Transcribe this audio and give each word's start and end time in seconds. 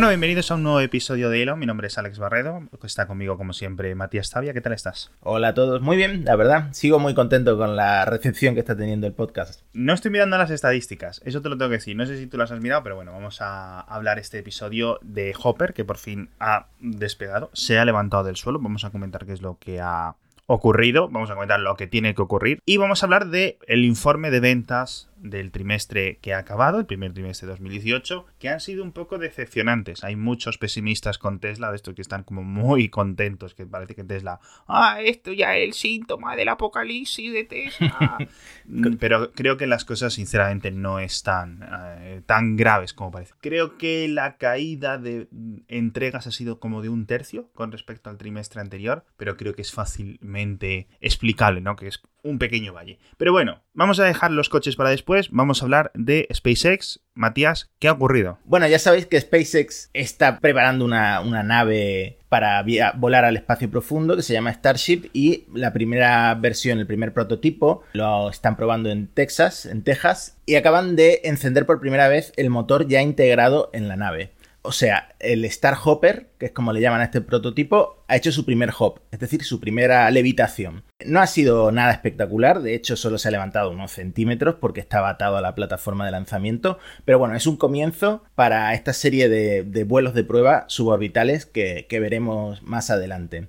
Bueno, 0.00 0.08
bienvenidos 0.08 0.50
a 0.50 0.54
un 0.54 0.62
nuevo 0.62 0.80
episodio 0.80 1.28
de 1.28 1.42
Elo. 1.42 1.58
Mi 1.58 1.66
nombre 1.66 1.88
es 1.88 1.98
Alex 1.98 2.18
Barredo. 2.18 2.62
Está 2.82 3.06
conmigo, 3.06 3.36
como 3.36 3.52
siempre, 3.52 3.94
Matías 3.94 4.30
Tavia. 4.30 4.54
¿Qué 4.54 4.62
tal 4.62 4.72
estás? 4.72 5.12
Hola 5.20 5.48
a 5.48 5.54
todos. 5.54 5.82
Muy 5.82 5.98
bien, 5.98 6.24
la 6.24 6.36
verdad. 6.36 6.68
Sigo 6.72 6.98
muy 6.98 7.12
contento 7.12 7.58
con 7.58 7.76
la 7.76 8.06
recepción 8.06 8.54
que 8.54 8.60
está 8.60 8.74
teniendo 8.74 9.06
el 9.06 9.12
podcast. 9.12 9.60
No 9.74 9.92
estoy 9.92 10.10
mirando 10.10 10.38
las 10.38 10.50
estadísticas, 10.50 11.20
eso 11.26 11.42
te 11.42 11.50
lo 11.50 11.58
tengo 11.58 11.68
que 11.68 11.76
decir. 11.76 11.96
No 11.96 12.06
sé 12.06 12.16
si 12.16 12.26
tú 12.26 12.38
las 12.38 12.50
has 12.50 12.60
mirado, 12.60 12.82
pero 12.82 12.96
bueno, 12.96 13.12
vamos 13.12 13.42
a 13.42 13.78
hablar 13.80 14.18
este 14.18 14.38
episodio 14.38 14.98
de 15.02 15.34
Hopper, 15.38 15.74
que 15.74 15.84
por 15.84 15.98
fin 15.98 16.30
ha 16.40 16.68
despegado, 16.80 17.50
se 17.52 17.78
ha 17.78 17.84
levantado 17.84 18.24
del 18.24 18.36
suelo. 18.36 18.58
Vamos 18.58 18.86
a 18.86 18.90
comentar 18.90 19.26
qué 19.26 19.34
es 19.34 19.42
lo 19.42 19.58
que 19.58 19.82
ha 19.82 20.14
ocurrido, 20.46 21.10
vamos 21.10 21.30
a 21.30 21.34
comentar 21.34 21.60
lo 21.60 21.76
que 21.76 21.86
tiene 21.86 22.14
que 22.14 22.22
ocurrir 22.22 22.60
y 22.64 22.78
vamos 22.78 23.02
a 23.02 23.06
hablar 23.06 23.28
de 23.28 23.58
el 23.68 23.84
informe 23.84 24.30
de 24.30 24.40
ventas 24.40 25.09
del 25.20 25.50
trimestre 25.50 26.18
que 26.18 26.34
ha 26.34 26.38
acabado, 26.38 26.78
el 26.78 26.86
primer 26.86 27.12
trimestre 27.12 27.46
de 27.46 27.52
2018, 27.52 28.26
que 28.38 28.48
han 28.48 28.60
sido 28.60 28.82
un 28.82 28.92
poco 28.92 29.18
decepcionantes. 29.18 30.04
Hay 30.04 30.16
muchos 30.16 30.58
pesimistas 30.58 31.18
con 31.18 31.40
Tesla, 31.40 31.70
de 31.70 31.76
estos 31.76 31.94
que 31.94 32.02
están 32.02 32.24
como 32.24 32.42
muy 32.42 32.88
contentos, 32.88 33.54
que 33.54 33.66
parece 33.66 33.94
que 33.94 34.04
Tesla, 34.04 34.40
ah, 34.66 35.00
esto 35.02 35.32
ya 35.32 35.56
es 35.56 35.68
el 35.68 35.74
síntoma 35.74 36.36
del 36.36 36.48
apocalipsis 36.48 37.32
de 37.32 37.44
Tesla. 37.44 38.18
Pero 39.00 39.32
creo 39.32 39.56
que 39.56 39.66
las 39.66 39.84
cosas 39.84 40.14
sinceramente 40.14 40.70
no 40.70 40.98
están 40.98 41.60
eh, 41.98 42.22
tan 42.26 42.56
graves 42.56 42.92
como 42.92 43.10
parece. 43.10 43.34
Creo 43.40 43.78
que 43.78 44.08
la 44.08 44.36
caída 44.36 44.98
de 44.98 45.28
entregas 45.68 46.26
ha 46.26 46.30
sido 46.30 46.60
como 46.60 46.82
de 46.82 46.88
un 46.88 47.06
tercio 47.06 47.50
con 47.54 47.72
respecto 47.72 48.10
al 48.10 48.18
trimestre 48.18 48.60
anterior, 48.60 49.04
pero 49.16 49.36
creo 49.36 49.54
que 49.54 49.62
es 49.62 49.72
fácilmente 49.72 50.88
explicable, 51.00 51.60
¿no? 51.60 51.76
Que 51.76 51.88
es 51.88 52.02
un 52.22 52.38
pequeño 52.38 52.72
valle. 52.72 52.98
Pero 53.16 53.32
bueno, 53.32 53.62
vamos 53.74 54.00
a 54.00 54.04
dejar 54.04 54.30
los 54.30 54.48
coches 54.48 54.76
para 54.76 54.90
después, 54.90 55.28
vamos 55.30 55.60
a 55.60 55.64
hablar 55.64 55.90
de 55.94 56.28
SpaceX. 56.32 57.00
Matías, 57.14 57.70
¿qué 57.78 57.88
ha 57.88 57.92
ocurrido? 57.92 58.38
Bueno, 58.44 58.66
ya 58.66 58.78
sabéis 58.78 59.06
que 59.06 59.20
SpaceX 59.20 59.90
está 59.92 60.38
preparando 60.38 60.84
una, 60.84 61.22
nave 61.42 62.18
para 62.28 62.64
volar 62.96 63.24
al 63.24 63.36
espacio 63.36 63.70
profundo 63.70 64.16
que 64.16 64.22
se 64.22 64.32
llama 64.32 64.52
Starship 64.52 65.10
y 65.12 65.44
la 65.52 65.72
primera 65.72 66.34
versión, 66.36 66.78
el 66.78 66.86
primer 66.86 67.12
prototipo, 67.12 67.82
lo 67.92 68.30
están 68.30 68.56
probando 68.56 68.90
en 68.90 69.08
Texas, 69.08 69.66
en 69.66 69.82
Texas, 69.82 70.38
y 70.46 70.54
acaban 70.54 70.96
de 70.96 71.20
encender 71.24 71.66
por 71.66 71.80
primera 71.80 72.08
vez 72.08 72.32
el 72.36 72.48
motor 72.48 72.86
ya 72.86 73.02
integrado 73.02 73.70
en 73.72 73.88
la 73.88 73.96
nave. 73.96 74.30
O 74.62 74.72
sea, 74.72 75.14
el 75.20 75.44
Star 75.46 75.74
Hopper, 75.82 76.32
que 76.38 76.46
es 76.46 76.52
como 76.52 76.72
le 76.74 76.82
llaman 76.82 77.00
a 77.00 77.04
este 77.04 77.22
prototipo, 77.22 78.04
ha 78.08 78.16
hecho 78.16 78.30
su 78.30 78.44
primer 78.44 78.70
hop, 78.78 79.00
es 79.10 79.18
decir, 79.18 79.42
su 79.42 79.58
primera 79.58 80.10
levitación. 80.10 80.84
No 81.06 81.20
ha 81.20 81.26
sido 81.26 81.72
nada 81.72 81.92
espectacular, 81.92 82.60
de 82.60 82.74
hecho 82.74 82.96
solo 82.96 83.16
se 83.16 83.28
ha 83.28 83.30
levantado 83.30 83.70
unos 83.70 83.92
centímetros 83.92 84.56
porque 84.56 84.80
estaba 84.80 85.08
atado 85.08 85.38
a 85.38 85.40
la 85.40 85.54
plataforma 85.54 86.04
de 86.04 86.10
lanzamiento, 86.10 86.78
pero 87.06 87.18
bueno, 87.18 87.34
es 87.34 87.46
un 87.46 87.56
comienzo 87.56 88.22
para 88.34 88.74
esta 88.74 88.92
serie 88.92 89.30
de, 89.30 89.84
vuelos 89.84 90.12
de 90.12 90.24
prueba 90.24 90.66
suborbitales 90.68 91.46
que, 91.46 91.86
veremos 91.90 92.62
más 92.62 92.90
adelante. 92.90 93.48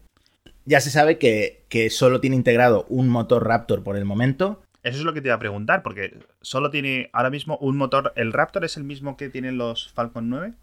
Ya 0.63 0.79
se 0.79 0.91
sabe 0.91 1.17
que, 1.17 1.65
que 1.67 1.89
solo 1.89 2.21
tiene 2.21 2.37
integrado 2.37 2.85
un 2.87 3.09
motor 3.09 3.45
Raptor 3.45 3.83
por 3.83 3.97
el 3.97 4.05
momento, 4.05 4.61
eso 4.83 4.97
es 4.97 5.03
lo 5.03 5.13
que 5.13 5.21
te 5.21 5.27
iba 5.27 5.35
a 5.35 5.39
preguntar, 5.39 5.83
porque 5.83 6.17
solo 6.41 6.71
tiene 6.71 7.11
ahora 7.13 7.29
mismo 7.29 7.57
un 7.57 7.77
motor. 7.77 8.13
¿El 8.15 8.33
Raptor 8.33 8.65
es 8.65 8.77
el 8.77 8.83
mismo 8.83 9.15
que 9.15 9.29
tienen 9.29 9.57
los 9.57 9.91
Falcon 9.91 10.29
9? 10.29 10.53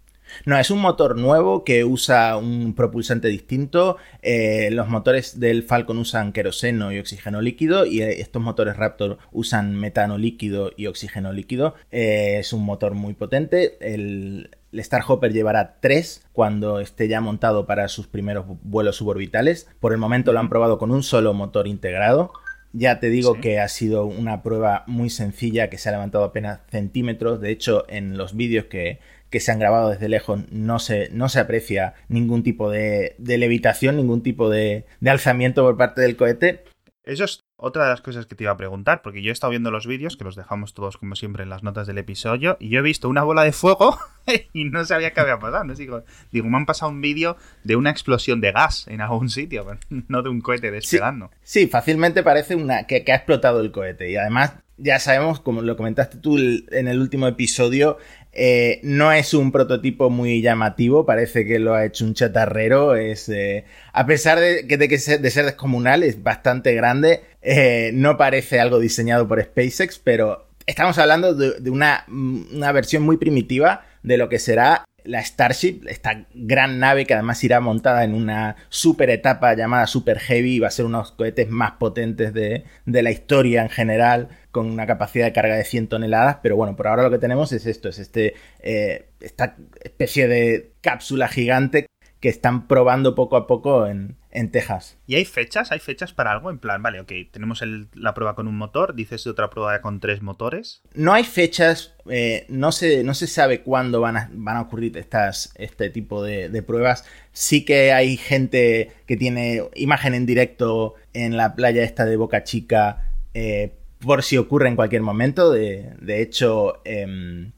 No, 0.45 0.59
es 0.59 0.71
un 0.71 0.81
motor 0.81 1.17
nuevo 1.17 1.65
que 1.65 1.85
usa 1.85 2.37
un 2.37 2.75
propulsante 2.75 3.29
distinto. 3.29 3.97
Eh, 4.23 4.71
los 4.73 4.89
motores 4.89 5.41
del 5.41 5.63
Falcon 5.63 5.99
usan 5.99 6.33
queroseno 6.33 6.93
y 6.93 6.99
oxígeno 6.99 7.41
líquido 7.41 7.87
y 7.87 8.03
eh, 8.03 8.21
estos 8.21 8.43
motores 8.43 8.77
Raptor 8.77 9.19
usan 9.33 9.75
metano 9.75 10.19
líquido 10.19 10.73
y 10.77 10.87
oxígeno 10.87 11.33
líquido. 11.33 11.75
Eh, 11.91 12.37
es 12.39 12.53
un 12.53 12.65
motor 12.65 12.95
muy 12.95 13.15
potente. 13.15 13.77
El, 13.81 14.51
el 14.73 14.85
Starhopper 14.85 15.33
llevará 15.33 15.79
tres 15.81 16.27
cuando 16.33 16.81
esté 16.81 17.09
ya 17.09 17.21
montado 17.21 17.67
para 17.67 17.89
sus 17.89 18.07
primeros 18.07 18.45
vuelos 18.63 18.97
suborbitales. 18.97 19.69
Por 19.81 19.93
el 19.93 19.99
momento 19.99 20.33
lo 20.33 20.41
han 20.41 20.49
probado 20.49 20.79
con 20.79 20.91
un 20.91 21.03
solo 21.03 21.35
motor 21.35 21.67
integrado. 21.67 22.33
Ya 22.75 23.01
te 23.01 23.09
digo 23.09 23.41
que 23.41 23.61
ha 23.61 23.69
sido 23.69 24.05
una 24.05 24.43
prueba 24.43 24.85
muy 24.87 25.09
sencilla 25.09 25.71
que 25.71 25.79
se 25.79 25.89
ha 25.89 25.93
levantado 25.93 26.25
apenas 26.25 26.61
centímetros. 26.71 27.41
De 27.41 27.51
hecho, 27.51 27.87
en 27.89 28.19
los 28.19 28.37
vídeos 28.37 28.67
que 28.67 29.01
que 29.31 29.41
se 29.41 29.53
han 29.53 29.59
grabado 29.59 29.91
desde 29.91 30.09
lejos 30.09 30.41
no 30.51 30.79
se, 30.79 31.11
no 31.13 31.29
se 31.29 31.41
aprecia 31.41 31.95
ningún 32.09 32.43
tipo 32.43 32.71
de, 32.71 33.15
levitación, 33.19 33.97
ningún 33.97 34.23
tipo 34.23 34.49
de, 34.49 34.87
alzamiento 35.07 35.63
por 35.63 35.77
parte 35.77 36.01
del 36.01 36.17
cohete. 36.17 36.65
Eso 37.05 37.25
es 37.25 37.45
otra 37.57 37.85
de 37.85 37.91
las 37.91 38.03
cosas 38.03 38.27
que 38.27 38.35
te 38.35 38.45
iba 38.45 38.53
a 38.53 38.57
preguntar, 38.59 39.01
porque 39.01 39.23
yo 39.23 39.31
he 39.31 39.33
estado 39.33 39.51
viendo 39.51 39.71
los 39.71 39.87
vídeos, 39.87 40.19
que 40.19 40.25
los 40.25 40.37
dejamos 40.37 40.75
todos 40.75 40.99
como 40.99 41.17
siempre 41.17 41.43
en 41.43 41.49
las 41.49 41.63
notas 41.63 41.87
del 41.87 41.97
episodio, 41.97 42.59
y 42.61 42.69
yo 42.69 42.81
he 42.81 42.83
visto 42.83 43.09
una 43.09 43.23
bola 43.23 43.45
de 43.45 43.53
fuego 43.53 43.99
y 44.53 44.65
no 44.65 44.85
sabía 44.85 45.13
qué 45.13 45.21
había 45.21 45.39
pasado. 45.39 45.73
Digo, 45.75 46.05
digo, 46.31 46.49
me 46.49 46.59
han 46.59 46.67
pasado 46.67 46.93
un 46.93 47.01
vídeo 47.01 47.39
de 47.65 47.77
una 47.77 47.91
explosión 47.91 48.43
de 48.43 48.53
gas 48.53 48.87
en 48.89 49.01
algún 49.01 49.31
sitio, 49.31 49.67
no 50.09 50.23
de 50.23 50.29
un 50.29 50.43
cohete 50.43 50.71
despegando. 50.71 51.31
Sí, 51.43 51.67
fácilmente 51.67 52.23
parece 52.23 52.55
una 52.55 52.87
que, 52.87 53.05
que 53.05 53.13
ha 53.13 53.17
explotado 53.17 53.61
el 53.61 53.73
cohete. 53.73 54.11
Y 54.11 54.17
además, 54.17 54.57
ya 54.77 54.99
sabemos, 54.99 55.41
como 55.41 55.63
lo 55.63 55.77
comentaste 55.77 56.19
tú 56.19 56.39
en 56.39 56.89
el 56.89 57.01
último 57.01 57.27
episodio, 57.27 57.99
eh, 58.41 58.79
no 58.85 59.11
es 59.11 59.35
un 59.35 59.51
prototipo 59.51 60.11
muy 60.11 60.41
llamativo, 60.41 61.05
parece 61.05 61.45
que 61.45 61.59
lo 61.59 61.75
ha 61.75 61.85
hecho 61.85 62.05
un 62.05 62.15
chatarrero. 62.15 62.95
Es, 62.95 63.29
eh, 63.29 63.65
a 63.93 64.07
pesar 64.07 64.39
de, 64.39 64.65
que, 64.69 64.77
de, 64.79 64.99
ser, 64.99 65.21
descomunal, 65.21 66.05
es 66.05 66.23
bastante 66.23 66.73
grande. 66.73 67.23
Eh, 67.43 67.91
no 67.95 68.17
parece 68.17 68.61
algo 68.61 68.79
diseñado 68.79 69.27
por 69.27 69.43
SpaceX, 69.43 69.99
pero 69.99 70.47
estamos 70.67 70.99
hablando 70.99 71.35
de, 71.35 71.69
una, 71.69 72.05
una 72.07 72.71
versión 72.71 73.03
muy 73.03 73.17
primitiva 73.17 73.85
de 74.05 74.17
lo 74.19 74.29
que 74.29 74.39
será 74.39 74.85
la 75.09 75.25
Starship, 75.25 75.81
esta 75.89 76.27
gran 76.35 76.79
nave 76.79 77.07
que 77.07 77.15
además 77.15 77.43
irá 77.43 77.61
montada 77.61 78.05
en 78.05 78.15
una 78.15 78.57
super 78.69 79.09
etapa 79.09 79.55
llamada 79.55 79.87
Super 79.87 80.19
Heavy 80.19 80.59
va 80.59 80.69
a 80.69 80.71
ser 80.71 80.85
unos 80.85 81.13
cohetes 81.13 81.49
más 81.49 81.73
potentes 81.73 82.35
de, 82.35 82.65
la 82.85 83.11
historia 83.11 83.63
en 83.63 83.71
general, 83.71 84.29
con 84.51 84.67
una 84.67 84.87
capacidad 84.87 85.25
de 85.25 85.33
carga 85.33 85.57
de 85.57 85.65
100 85.65 85.89
toneladas, 85.89 86.39
pero 86.43 86.57
bueno, 86.57 86.77
por 86.77 86.89
ahora 86.89 87.03
lo 87.03 87.11
que 87.11 87.19
tenemos 87.19 87.53
es 87.53 87.65
esto, 87.67 87.89
es 87.89 87.99
este, 87.99 88.35
eh, 88.61 89.09
esta 89.21 89.57
especie 89.83 90.29
de 90.29 90.73
cápsula 90.83 91.29
gigante 91.29 91.87
que 92.21 92.29
están 92.29 92.67
probando 92.67 93.15
poco 93.15 93.37
a 93.37 93.47
poco 93.47 93.87
en, 93.87 94.17
en 94.39 94.51
Texas. 94.53 94.97
¿Y 95.07 95.17
hay 95.17 95.25
fechas? 95.25 95.73
¿Hay 95.73 95.81
fechas 95.81 96.13
para 96.13 96.31
algo? 96.31 96.51
En 96.51 96.59
plan, 96.59 96.81
vale, 96.81 97.01
ok, 97.01 97.13
tenemos 97.33 97.61
la 97.95 98.15
prueba 98.15 98.37
con 98.37 98.47
un 98.47 98.57
motor, 98.57 98.95
dices 98.95 99.27
otra 99.27 99.51
prueba 99.51 99.81
con 99.81 99.99
tres 99.99 100.23
motores. 100.23 100.81
No 100.95 101.13
hay 101.13 101.25
fechas, 101.25 101.95
eh, 102.09 102.47
no, 102.49 102.71
se, 102.71 103.03
no 103.03 103.15
se 103.15 103.27
sabe 103.27 103.63
cuándo 103.63 104.01
van 104.01 104.17
a, 104.17 104.31
van 104.33 104.57
a 104.57 104.61
ocurrir 104.63 104.97
estas, 104.97 105.53
este 105.57 105.91
tipo 105.91 106.23
de, 106.23 106.63
pruebas. 106.63 107.05
Sí 107.33 107.65
que 107.65 107.93
hay 107.93 108.17
gente 108.17 108.93
que 109.07 109.17
tiene 109.17 109.65
imagen 109.75 110.15
en 110.15 110.25
directo 110.25 110.95
en 111.15 111.37
la 111.37 111.57
playa 111.57 111.83
esta 111.83 112.05
de 112.05 112.17
Boca 112.17 112.45
Chica 112.45 113.11
eh, 113.35 113.75
por 113.99 114.23
si 114.23 114.37
ocurre 114.37 114.69
en 114.69 114.77
cualquier 114.77 115.03
momento. 115.03 115.51
De, 115.51 115.95
de 116.01 116.23
hecho... 116.23 116.81
Em, 116.85 117.53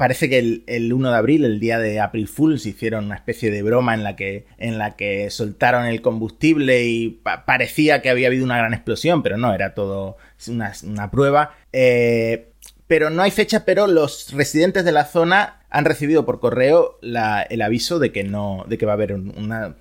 parece 0.00 0.30
que 0.30 0.62
el, 0.66 0.92
1 0.94 1.10
de 1.10 1.16
abril, 1.18 1.44
el 1.44 1.60
día 1.60 1.78
de 1.78 2.00
April 2.00 2.26
Fools, 2.26 2.64
hicieron 2.64 3.04
una 3.04 3.16
especie 3.16 3.50
de 3.50 3.62
broma 3.62 3.92
en 3.92 4.02
la 4.02 4.16
que, 4.16 4.46
en 4.56 4.78
la 4.78 4.96
que 4.96 5.28
soltaron 5.28 5.84
el 5.84 6.00
combustible 6.00 6.84
y 6.86 7.20
parecía 7.44 8.00
que 8.00 8.08
había 8.08 8.28
habido 8.28 8.46
una 8.46 8.56
gran 8.56 8.72
explosión, 8.72 9.22
pero 9.22 9.36
no, 9.36 9.52
era 9.52 9.74
todo 9.74 10.16
una, 10.48 10.72
una 10.84 11.10
prueba. 11.10 11.54
Eh, 11.74 12.48
pero 12.86 13.10
no 13.10 13.20
hay 13.20 13.30
fecha, 13.30 13.66
pero 13.66 13.86
los 13.86 14.32
residentes 14.32 14.86
de 14.86 14.92
la 14.92 15.04
zona 15.04 15.59
han 15.70 15.84
recibido 15.84 16.26
por 16.26 16.40
correo 16.40 16.98
el 17.00 17.62
aviso 17.62 18.00
de 18.00 18.10
que 18.10 18.24
no, 18.24 18.64
de 18.68 18.76
que 18.76 18.86
va 18.86 18.92
a 18.92 18.94
haber 18.94 19.12
una, 19.14 19.76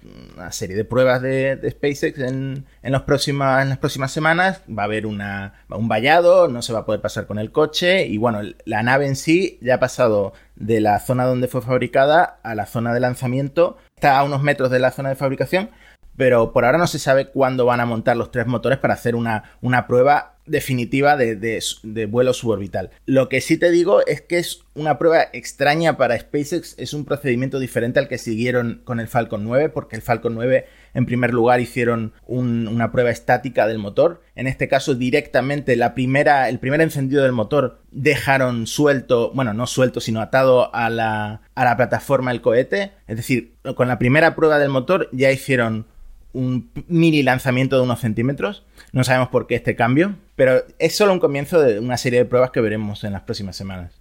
serie 0.52 0.76
de 0.76 0.86
pruebas 0.86 1.22
de, 1.22 1.59
SpaceX 1.70 2.20
en, 2.20 2.26
en, 2.26 2.66
en 2.84 2.91
las 2.91 3.02
próximas 3.02 4.12
semanas. 4.12 4.62
Va 4.70 4.84
a 4.84 4.86
haber 4.86 5.08
una, 5.08 5.53
un 5.70 5.88
vallado, 5.88 6.47
no 6.47 6.62
se 6.62 6.74
va 6.74 6.80
a 6.80 6.86
poder 6.86 7.02
pasar 7.02 7.26
con 7.26 7.40
el 7.40 7.52
coche. 7.52 8.06
Y 8.06 8.18
bueno, 8.20 8.41
la 8.66 8.84
nave 8.84 9.08
en 9.08 9.16
sí 9.16 9.58
ya 9.62 9.76
ha 9.76 9.80
pasado 9.80 10.34
de 10.56 10.80
la 10.80 11.00
zona 11.00 11.26
donde 11.26 11.47
fue 11.47 11.62
fabricada 11.62 12.40
a 12.44 12.53
la 12.53 12.68
zona 12.68 12.94
de 12.94 13.00
lanzamiento. 13.00 13.78
Está 13.96 14.20
a 14.20 14.24
unos 14.24 14.44
metros 14.44 14.70
de 14.70 14.80
la 14.80 14.92
zona 14.92 15.09
de 15.09 15.16
fabricación, 15.16 15.72
pero 16.16 16.53
por 16.53 16.66
ahora 16.66 16.78
no 16.78 16.85
se 16.85 17.00
sabe 17.00 17.30
cuándo 17.30 17.66
van 17.66 17.80
a 17.80 17.88
montar 17.88 18.16
los 18.16 18.30
tres 18.30 18.46
motores 18.46 18.78
para 18.78 18.94
hacer 18.94 19.16
una, 19.16 19.56
una 19.62 19.88
prueba 19.88 20.35
definitiva 20.49 21.16
de, 21.17 22.07
vuelo 22.09 22.34
suborbital. 22.34 22.91
Lo 23.05 23.29
que 23.29 23.41
sí 23.41 23.57
te 23.57 23.72
digo 23.72 24.05
es 24.05 24.22
que 24.22 24.37
es 24.37 24.63
una 24.73 24.97
prueba 24.97 25.28
extraña 25.34 25.97
para 25.97 26.17
SpaceX, 26.17 26.75
es 26.78 26.93
un 26.93 27.05
procedimiento 27.05 27.59
diferente 27.59 27.99
al 27.99 28.07
que 28.07 28.17
siguieron 28.17 28.81
con 28.84 28.99
el 28.99 29.07
Falcon 29.07 29.43
9, 29.43 29.69
porque 29.69 29.96
el 29.96 30.01
Falcon 30.01 30.35
9 30.35 30.66
en 30.93 31.05
primer 31.05 31.34
lugar 31.34 31.59
hicieron 31.59 32.13
una 32.28 32.91
prueba 32.91 33.11
estática 33.11 33.67
del 33.67 33.78
motor. 33.78 34.22
En 34.35 34.47
este 34.47 34.67
caso 34.67 34.96
directamente 34.96 35.75
la 35.75 35.93
primera, 35.93 36.49
el 36.49 36.59
primer 36.59 36.81
encendido 36.81 37.23
del 37.23 37.31
motor 37.31 37.81
dejaron 37.91 38.67
suelto, 38.67 39.31
bueno, 39.34 39.53
no 39.53 39.67
suelto, 39.67 39.99
sino 39.99 40.22
atado 40.22 40.73
a 40.73 40.90
la, 40.90 41.41
a 41.55 41.66
la 41.66 41.78
plataforma 41.78 42.31
del 42.31 42.41
cohete. 42.41 42.93
Es 43.07 43.17
decir, 43.17 43.53
con 43.75 43.87
la 43.87 43.99
primera 43.99 44.35
prueba 44.35 44.59
del 44.59 44.69
motor 44.69 45.09
ya 45.11 45.31
hicieron 45.31 45.85
un 46.34 46.69
mini 46.87 47.23
lanzamiento 47.23 47.75
de 47.78 47.84
unos 47.84 47.99
centímetros. 47.99 48.63
No 48.91 49.03
sabemos 49.03 49.30
por 49.30 49.47
qué 49.47 49.56
este 49.56 49.76
cambio, 49.76 50.16
pero 50.36 50.64
es 50.80 50.96
solo 50.96 51.14
un 51.14 51.20
comienzo 51.20 51.62
de 51.62 51.80
una 51.80 51.97
serie 51.97 52.20
de 52.20 52.26
pruebas 52.26 52.52
que 52.52 52.62
veremos 52.62 53.03
en 53.03 53.14
las 53.14 53.24
próximas 53.24 53.56
semanas. 53.56 54.00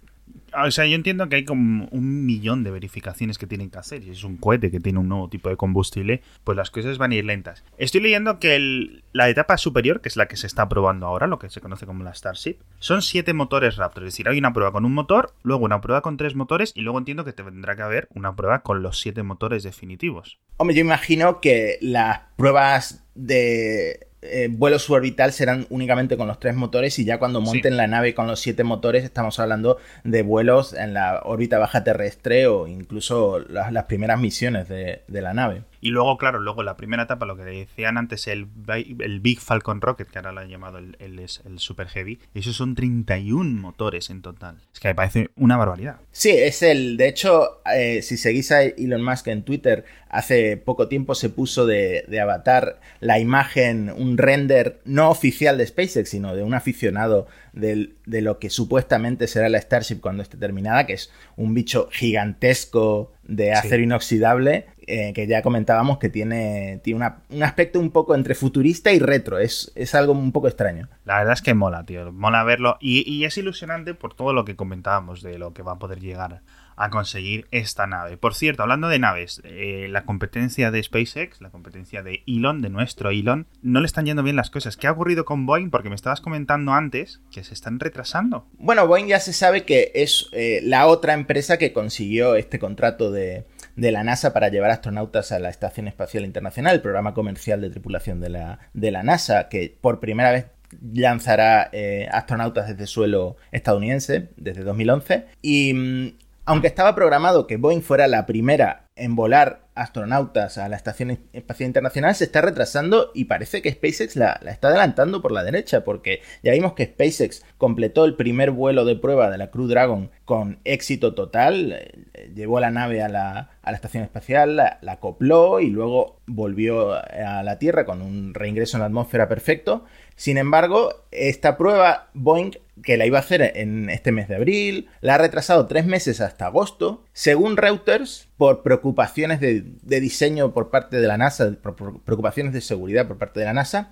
Ah, 0.51 0.65
o 0.65 0.71
sea, 0.71 0.85
yo 0.85 0.95
entiendo 0.95 1.29
que 1.29 1.37
hay 1.37 1.45
como 1.45 1.87
un 1.91 2.25
millón 2.25 2.63
de 2.63 2.71
verificaciones 2.71 3.37
que 3.37 3.47
tienen 3.47 3.69
que 3.69 3.77
hacer. 3.77 4.03
Si 4.03 4.09
es 4.09 4.23
un 4.23 4.37
cohete 4.37 4.71
que 4.71 4.79
tiene 4.79 4.99
un 4.99 5.09
nuevo 5.09 5.29
tipo 5.29 5.49
de 5.49 5.57
combustible, 5.57 6.21
pues 6.43 6.55
las 6.55 6.71
cosas 6.71 6.97
van 6.97 7.11
a 7.11 7.15
ir 7.15 7.25
lentas. 7.25 7.63
Estoy 7.77 8.01
leyendo 8.01 8.39
que 8.39 9.01
la 9.13 9.29
etapa 9.29 9.57
superior, 9.57 10.01
que 10.01 10.09
es 10.09 10.17
la 10.17 10.27
que 10.27 10.37
se 10.37 10.47
está 10.47 10.67
probando 10.67 11.05
ahora, 11.05 11.27
lo 11.27 11.39
que 11.39 11.49
se 11.49 11.61
conoce 11.61 11.85
como 11.85 12.03
la 12.03 12.13
Starship, 12.13 12.57
son 12.79 13.01
siete 13.01 13.33
motores 13.33 13.75
Raptor. 13.75 14.03
Es 14.03 14.13
decir, 14.13 14.27
hay 14.27 14.39
una 14.39 14.53
prueba 14.53 14.71
con 14.71 14.85
un 14.85 14.93
motor, 14.93 15.33
luego 15.43 15.65
una 15.65 15.81
prueba 15.81 16.01
con 16.01 16.17
tres 16.17 16.35
motores 16.35 16.71
y 16.75 16.81
luego 16.81 16.97
entiendo 16.97 17.25
que 17.25 17.33
tendrá 17.33 17.75
que 17.75 17.81
haber 17.83 18.07
una 18.15 18.35
prueba 18.35 18.63
con 18.63 18.81
los 18.81 18.99
siete 18.99 19.23
motores 19.23 19.63
definitivos. 19.63 20.39
Hombre, 20.57 20.75
yo 20.75 20.81
imagino 20.81 21.41
que 21.41 21.77
las 21.81 22.21
pruebas 22.37 23.05
de 23.13 24.08
eh, 24.21 24.49
vuelos 24.51 24.83
suborbital 24.83 25.31
serán 25.31 25.65
únicamente 25.69 26.17
con 26.17 26.27
los 26.27 26.39
tres 26.39 26.55
motores 26.55 26.99
y 26.99 27.05
ya 27.05 27.19
cuando 27.19 27.39
monten 27.39 27.77
la 27.77 27.87
nave 27.87 28.13
con 28.13 28.27
los 28.27 28.39
siete 28.39 28.63
motores 28.63 29.03
estamos 29.03 29.39
hablando 29.39 29.77
de 30.03 30.23
vuelos 30.23 30.73
en 30.73 30.93
la 30.93 31.21
órbita 31.23 31.57
baja 31.57 31.83
terrestre 31.83 32.47
o 32.47 32.67
incluso 32.67 33.39
las, 33.39 33.85
primeras 33.85 34.19
misiones 34.19 34.67
de 34.67 35.03
la 35.07 35.33
nave. 35.33 35.63
Y 35.81 35.89
luego, 35.89 36.17
claro, 36.17 36.39
luego 36.39 36.61
la 36.63 36.75
primera 36.75 37.03
etapa, 37.03 37.25
lo 37.25 37.37
que 37.37 37.43
decían 37.43 37.97
antes, 37.97 38.27
el, 38.27 38.47
el 38.67 39.19
Big 39.21 39.39
Falcon 39.39 39.79
Rocket, 39.81 40.09
que 40.09 40.19
ahora 40.19 40.31
lo 40.31 40.41
han 40.41 40.49
llamado 40.49 40.77
el, 40.77 40.97
el, 40.99 41.59
Super 41.59 41.87
Heavy, 41.87 42.19
esos 42.33 42.55
son 42.55 42.75
31 42.75 43.61
motores 43.61 44.09
en 44.09 44.21
total. 44.21 44.57
Es 44.73 44.79
que 44.79 44.89
me 44.89 44.95
parece 44.95 45.29
una 45.35 45.57
barbaridad. 45.57 45.97
Sí, 46.11 46.31
es 46.31 46.61
el. 46.63 46.97
De 46.97 47.07
hecho, 47.07 47.61
eh, 47.73 48.01
si 48.01 48.17
seguís 48.17 48.51
a 48.51 48.63
Elon 48.63 49.03
Musk 49.03 49.27
en 49.27 49.43
Twitter, 49.43 49.85
hace 50.09 50.57
poco 50.57 50.87
tiempo 50.87 51.15
se 51.15 51.29
puso 51.29 51.65
de, 51.65 52.03
de, 52.07 52.19
avatar 52.19 52.79
la 52.99 53.19
imagen, 53.19 53.89
un 53.89 54.17
render 54.17 54.81
no 54.85 55.09
oficial 55.09 55.57
de 55.57 55.67
SpaceX, 55.67 56.09
sino 56.09 56.35
de 56.35 56.43
un 56.43 56.53
aficionado 56.53 57.27
de, 57.53 57.93
de 58.05 58.21
lo 58.21 58.39
que 58.39 58.49
supuestamente 58.49 59.27
será 59.27 59.49
la 59.49 59.61
Starship 59.61 60.01
cuando 60.01 60.23
esté 60.23 60.37
terminada, 60.37 60.85
que 60.85 60.93
es 60.93 61.11
un 61.35 61.53
bicho 61.53 61.89
gigantesco 61.91 63.13
de 63.23 63.53
acero 63.53 63.83
inoxidable 63.83 64.65
eh, 64.89 65.13
que 65.13 65.27
ya 65.27 65.43
comentábamos 65.43 65.99
que 65.99 66.09
tiene, 66.09 66.81
tiene 66.83 67.11
un 67.29 67.43
aspecto 67.43 67.79
un 67.79 67.91
poco 67.91 68.15
entre 68.15 68.33
futurista 68.33 68.91
y 68.91 68.97
retro. 68.97 69.37
Es, 69.37 69.71
es, 69.75 69.93
algo 69.93 70.13
un 70.13 70.31
poco 70.31 70.47
extraño. 70.47 70.89
La 71.05 71.19
verdad 71.19 71.33
es 71.33 71.43
que 71.43 71.53
mola, 71.53 71.85
tío. 71.85 72.11
Mola 72.11 72.43
verlo. 72.43 72.77
Y, 72.81 73.23
es 73.23 73.37
ilusionante 73.37 73.93
por 73.93 74.15
todo 74.15 74.33
lo 74.33 74.45
que 74.45 74.55
comentábamos 74.55 75.21
de 75.21 75.37
lo 75.37 75.53
que 75.53 75.61
va 75.61 75.73
a 75.73 75.79
poder 75.79 75.99
llegar 75.99 76.41
a 76.75 76.89
conseguir 76.89 77.45
esta 77.51 77.85
nave. 77.85 78.17
Por 78.17 78.33
cierto, 78.33 78.63
hablando 78.63 78.87
de 78.87 78.97
naves, 78.97 79.41
eh, 79.43 79.87
la 79.91 80.05
competencia 80.05 80.71
de 80.71 80.81
SpaceX, 80.81 81.39
la 81.41 81.51
competencia 81.51 82.01
de 82.01 82.23
Elon, 82.25 82.61
de 82.61 82.69
nuestro 82.69 83.11
Elon, 83.11 83.45
no 83.61 83.81
le 83.81 83.85
están 83.85 84.05
yendo 84.05 84.23
bien 84.23 84.37
las 84.37 84.49
cosas. 84.49 84.75
¿Qué 84.75 84.87
ha 84.87 84.91
ocurrido 84.91 85.23
con 85.23 85.45
Boeing? 85.45 85.69
Porque 85.69 85.89
me 85.89 85.95
estabas 85.95 86.21
comentando 86.21 86.73
antes 86.73 87.21
que 87.31 87.43
se 87.43 87.53
están 87.53 87.79
retrasando. 87.79 88.47
Bueno, 88.57 88.87
Boeing 88.87 89.07
ya 89.07 89.19
se 89.19 89.33
sabe 89.33 89.65
que 89.65 89.91
es 89.93 90.29
eh, 90.31 90.61
la 90.63 90.87
otra 90.87 91.13
empresa 91.13 91.57
que 91.57 91.73
consiguió 91.73 92.35
este 92.35 92.57
contrato 92.57 93.11
de, 93.11 93.45
de 93.75 93.91
la 93.91 94.03
NASA 94.03 94.33
para 94.33 94.49
llevar 94.49 94.71
astronautas 94.71 95.31
a 95.31 95.39
la 95.39 95.49
Estación 95.49 95.87
Espacial 95.87 96.25
Internacional, 96.25 96.75
el 96.75 96.81
programa 96.81 97.13
comercial 97.13 97.61
de 97.61 97.69
tripulación 97.69 98.19
de 98.19 98.29
la, 98.29 98.59
de 98.73 98.91
la 98.91 99.03
NASA, 99.03 99.49
que 99.49 99.77
por 99.81 99.99
primera 99.99 100.31
vez 100.31 100.45
lanzará 100.93 101.69
eh, 101.71 102.07
astronautas 102.11 102.67
desde 102.67 102.87
suelo 102.87 103.37
estadounidense 103.51 104.29
desde 104.37 104.63
2011. 104.63 105.25
Y 105.41 105.73
mm, 105.73 106.17
aunque 106.45 106.67
estaba 106.67 106.95
programado 106.95 107.47
que 107.47 107.57
Boeing 107.57 107.81
fuera 107.81 108.07
la 108.07 108.25
primera 108.25 108.88
en 108.99 109.15
volar 109.15 109.67
astronautas 109.75 110.57
a 110.57 110.67
la 110.67 110.75
Estación 110.75 111.19
Espacial 111.31 111.67
Internacional 111.67 112.13
se 112.13 112.25
está 112.25 112.41
retrasando 112.41 113.11
y 113.13 113.25
parece 113.25 113.61
que 113.61 113.71
SpaceX 113.71 114.15
la, 114.15 114.33
está 114.45 114.67
adelantando 114.67 115.21
por 115.21 115.31
la 115.31 115.43
derecha, 115.43 115.83
porque 115.83 116.21
ya 116.43 116.51
vimos 116.51 116.73
que 116.73 116.85
SpaceX 116.85 117.45
completó 117.57 118.05
el 118.05 118.15
primer 118.15 118.51
vuelo 118.51 118.83
de 118.83 118.97
prueba 118.97 119.29
de 119.29 119.37
la 119.37 119.51
Crew 119.51 119.67
Dragon 119.67 120.11
con 120.25 120.59
éxito 120.65 121.13
total, 121.13 121.71
eh, 121.71 122.31
llevó 122.35 122.59
la 122.59 122.71
nave 122.71 123.01
a 123.01 123.09
la, 123.09 123.49
Estación 123.69 124.03
Espacial, 124.03 124.55
la, 124.55 124.79
la, 124.81 124.93
acopló 124.93 125.59
y 125.59 125.69
luego 125.69 126.17
volvió 126.25 126.93
a 126.93 127.43
la 127.43 127.59
Tierra 127.59 127.85
con 127.85 128.01
un 128.01 128.33
reingreso 128.33 128.77
en 128.77 128.81
la 128.81 128.87
atmósfera 128.87 129.29
perfecto. 129.29 129.85
Sin 130.15 130.39
embargo, 130.39 131.05
esta 131.11 131.55
prueba 131.55 132.09
Boeing 132.15 132.53
que 132.83 132.97
la 132.97 133.05
iba 133.05 133.17
a 133.17 133.21
hacer 133.21 133.41
en 133.55 133.89
este 133.89 134.11
mes 134.11 134.27
de 134.27 134.35
abril, 134.35 134.89
la 135.01 135.15
ha 135.15 135.17
retrasado 135.17 135.67
tres 135.67 135.85
meses 135.85 136.21
hasta 136.21 136.47
agosto, 136.47 137.03
según 137.13 137.57
Reuters, 137.57 138.28
por 138.39 138.63
preocupaciones 138.63 139.41
de, 139.41 139.99
diseño 139.99 140.53
por 140.53 140.69
parte 140.69 141.01
de 141.01 141.07
la 141.09 141.17
NASA, 141.17 141.57
por 141.61 141.75
preocupaciones 141.75 142.53
de 142.53 142.61
seguridad 142.61 143.05
por 143.05 143.17
parte 143.17 143.41
de 143.41 143.45
la 143.45 143.53
NASA. 143.53 143.91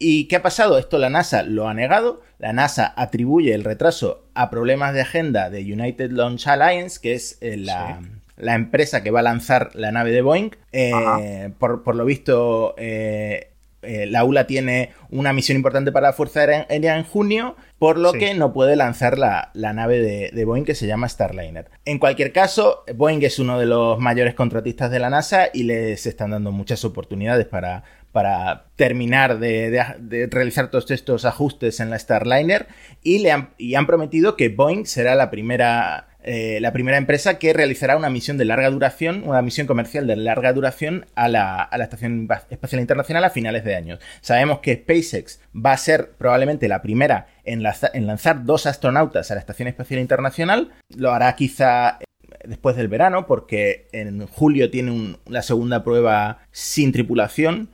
¿Y 0.00 0.26
qué 0.26 0.34
ha 0.34 0.42
pasado? 0.42 0.78
Esto 0.78 0.98
la 0.98 1.10
NASA 1.10 1.44
lo 1.44 1.68
ha 1.68 1.74
negado. 1.74 2.20
La 2.40 2.52
NASA 2.52 2.92
atribuye 2.96 3.54
el 3.54 3.62
retraso 3.62 4.26
a 4.34 4.50
problemas 4.50 4.94
de 4.94 5.02
agenda 5.02 5.48
de 5.48 5.60
United 5.60 6.10
Launch 6.10 6.48
Alliance, 6.48 6.98
que 7.00 7.14
es 7.14 7.38
eh, 7.40 7.56
la, 7.56 8.00
empresa 8.36 9.04
que 9.04 9.12
va 9.12 9.20
a 9.20 9.22
lanzar 9.22 9.70
la 9.74 9.92
nave 9.92 10.10
de 10.10 10.22
Boeing. 10.22 10.50
Eh, 10.72 11.52
por, 11.60 11.94
lo 11.94 12.04
visto, 12.04 12.74
eh, 12.76 13.52
eh, 13.86 14.06
la 14.06 14.24
ULA 14.24 14.46
tiene 14.46 14.90
una 15.10 15.32
misión 15.32 15.56
importante 15.56 15.92
para 15.92 16.08
la 16.08 16.12
Fuerza 16.12 16.40
Aérea 16.40 16.96
en 16.96 17.04
junio, 17.04 17.56
por 17.78 17.98
lo 17.98 18.12
que 18.12 18.34
no 18.34 18.52
puede 18.52 18.76
lanzar 18.76 19.18
la, 19.18 19.50
nave 19.54 20.00
de, 20.00 20.44
Boeing 20.44 20.64
que 20.64 20.74
se 20.74 20.86
llama 20.86 21.08
Starliner. 21.08 21.70
En 21.84 21.98
cualquier 21.98 22.32
caso, 22.32 22.84
Boeing 22.94 23.22
es 23.22 23.38
uno 23.38 23.58
de 23.58 23.66
los 23.66 23.98
mayores 23.98 24.34
contratistas 24.34 24.90
de 24.90 24.98
la 24.98 25.10
NASA 25.10 25.48
y 25.52 25.64
les 25.64 26.06
están 26.06 26.30
dando 26.30 26.52
muchas 26.52 26.84
oportunidades 26.84 27.46
para, 27.46 27.84
para 28.12 28.66
terminar 28.76 29.38
de, 29.38 30.28
realizar 30.30 30.70
todos 30.70 30.90
estos 30.90 31.24
ajustes 31.24 31.80
en 31.80 31.90
la 31.90 31.98
Starliner 31.98 32.68
y, 33.02 33.18
le 33.18 33.48
y 33.58 33.74
han 33.74 33.86
prometido 33.86 34.36
que 34.36 34.48
Boeing 34.48 34.86
será 34.86 35.14
la 35.14 35.30
primera 35.30 36.08
eh, 36.26 36.58
la 36.62 36.72
primera 36.72 36.96
empresa 36.96 37.38
que 37.38 37.52
realizará 37.52 37.98
una 37.98 38.08
misión 38.08 38.38
de 38.38 38.46
larga 38.46 38.70
duración, 38.70 39.24
una 39.26 39.42
misión 39.42 39.66
comercial 39.66 40.06
de 40.06 40.16
larga 40.16 40.54
duración 40.54 41.04
a 41.14 41.28
la, 41.28 41.68
Estación 41.78 42.26
Espacial 42.48 42.80
Internacional 42.80 43.24
a 43.24 43.30
finales 43.30 43.62
de 43.62 43.76
año. 43.76 43.98
Sabemos 44.22 44.60
que 44.60 44.74
SpaceX 44.76 45.40
va 45.54 45.72
a 45.72 45.76
ser 45.76 46.12
probablemente 46.16 46.66
la 46.66 46.80
primera 46.80 47.26
en, 47.44 47.62
lanzar 47.62 48.44
dos 48.44 48.64
astronautas 48.64 49.30
a 49.30 49.34
la 49.34 49.40
Estación 49.40 49.68
Espacial 49.68 50.00
Internacional. 50.00 50.72
Lo 50.96 51.12
hará 51.12 51.36
quizá 51.36 51.98
eh, 52.00 52.04
después 52.46 52.74
del 52.74 52.88
verano, 52.88 53.26
porque 53.26 53.88
en 53.92 54.26
julio 54.26 54.70
tiene 54.70 55.16
la 55.26 55.42
segunda 55.42 55.84
prueba 55.84 56.38
sin 56.52 56.92
tripulación. 56.92 57.68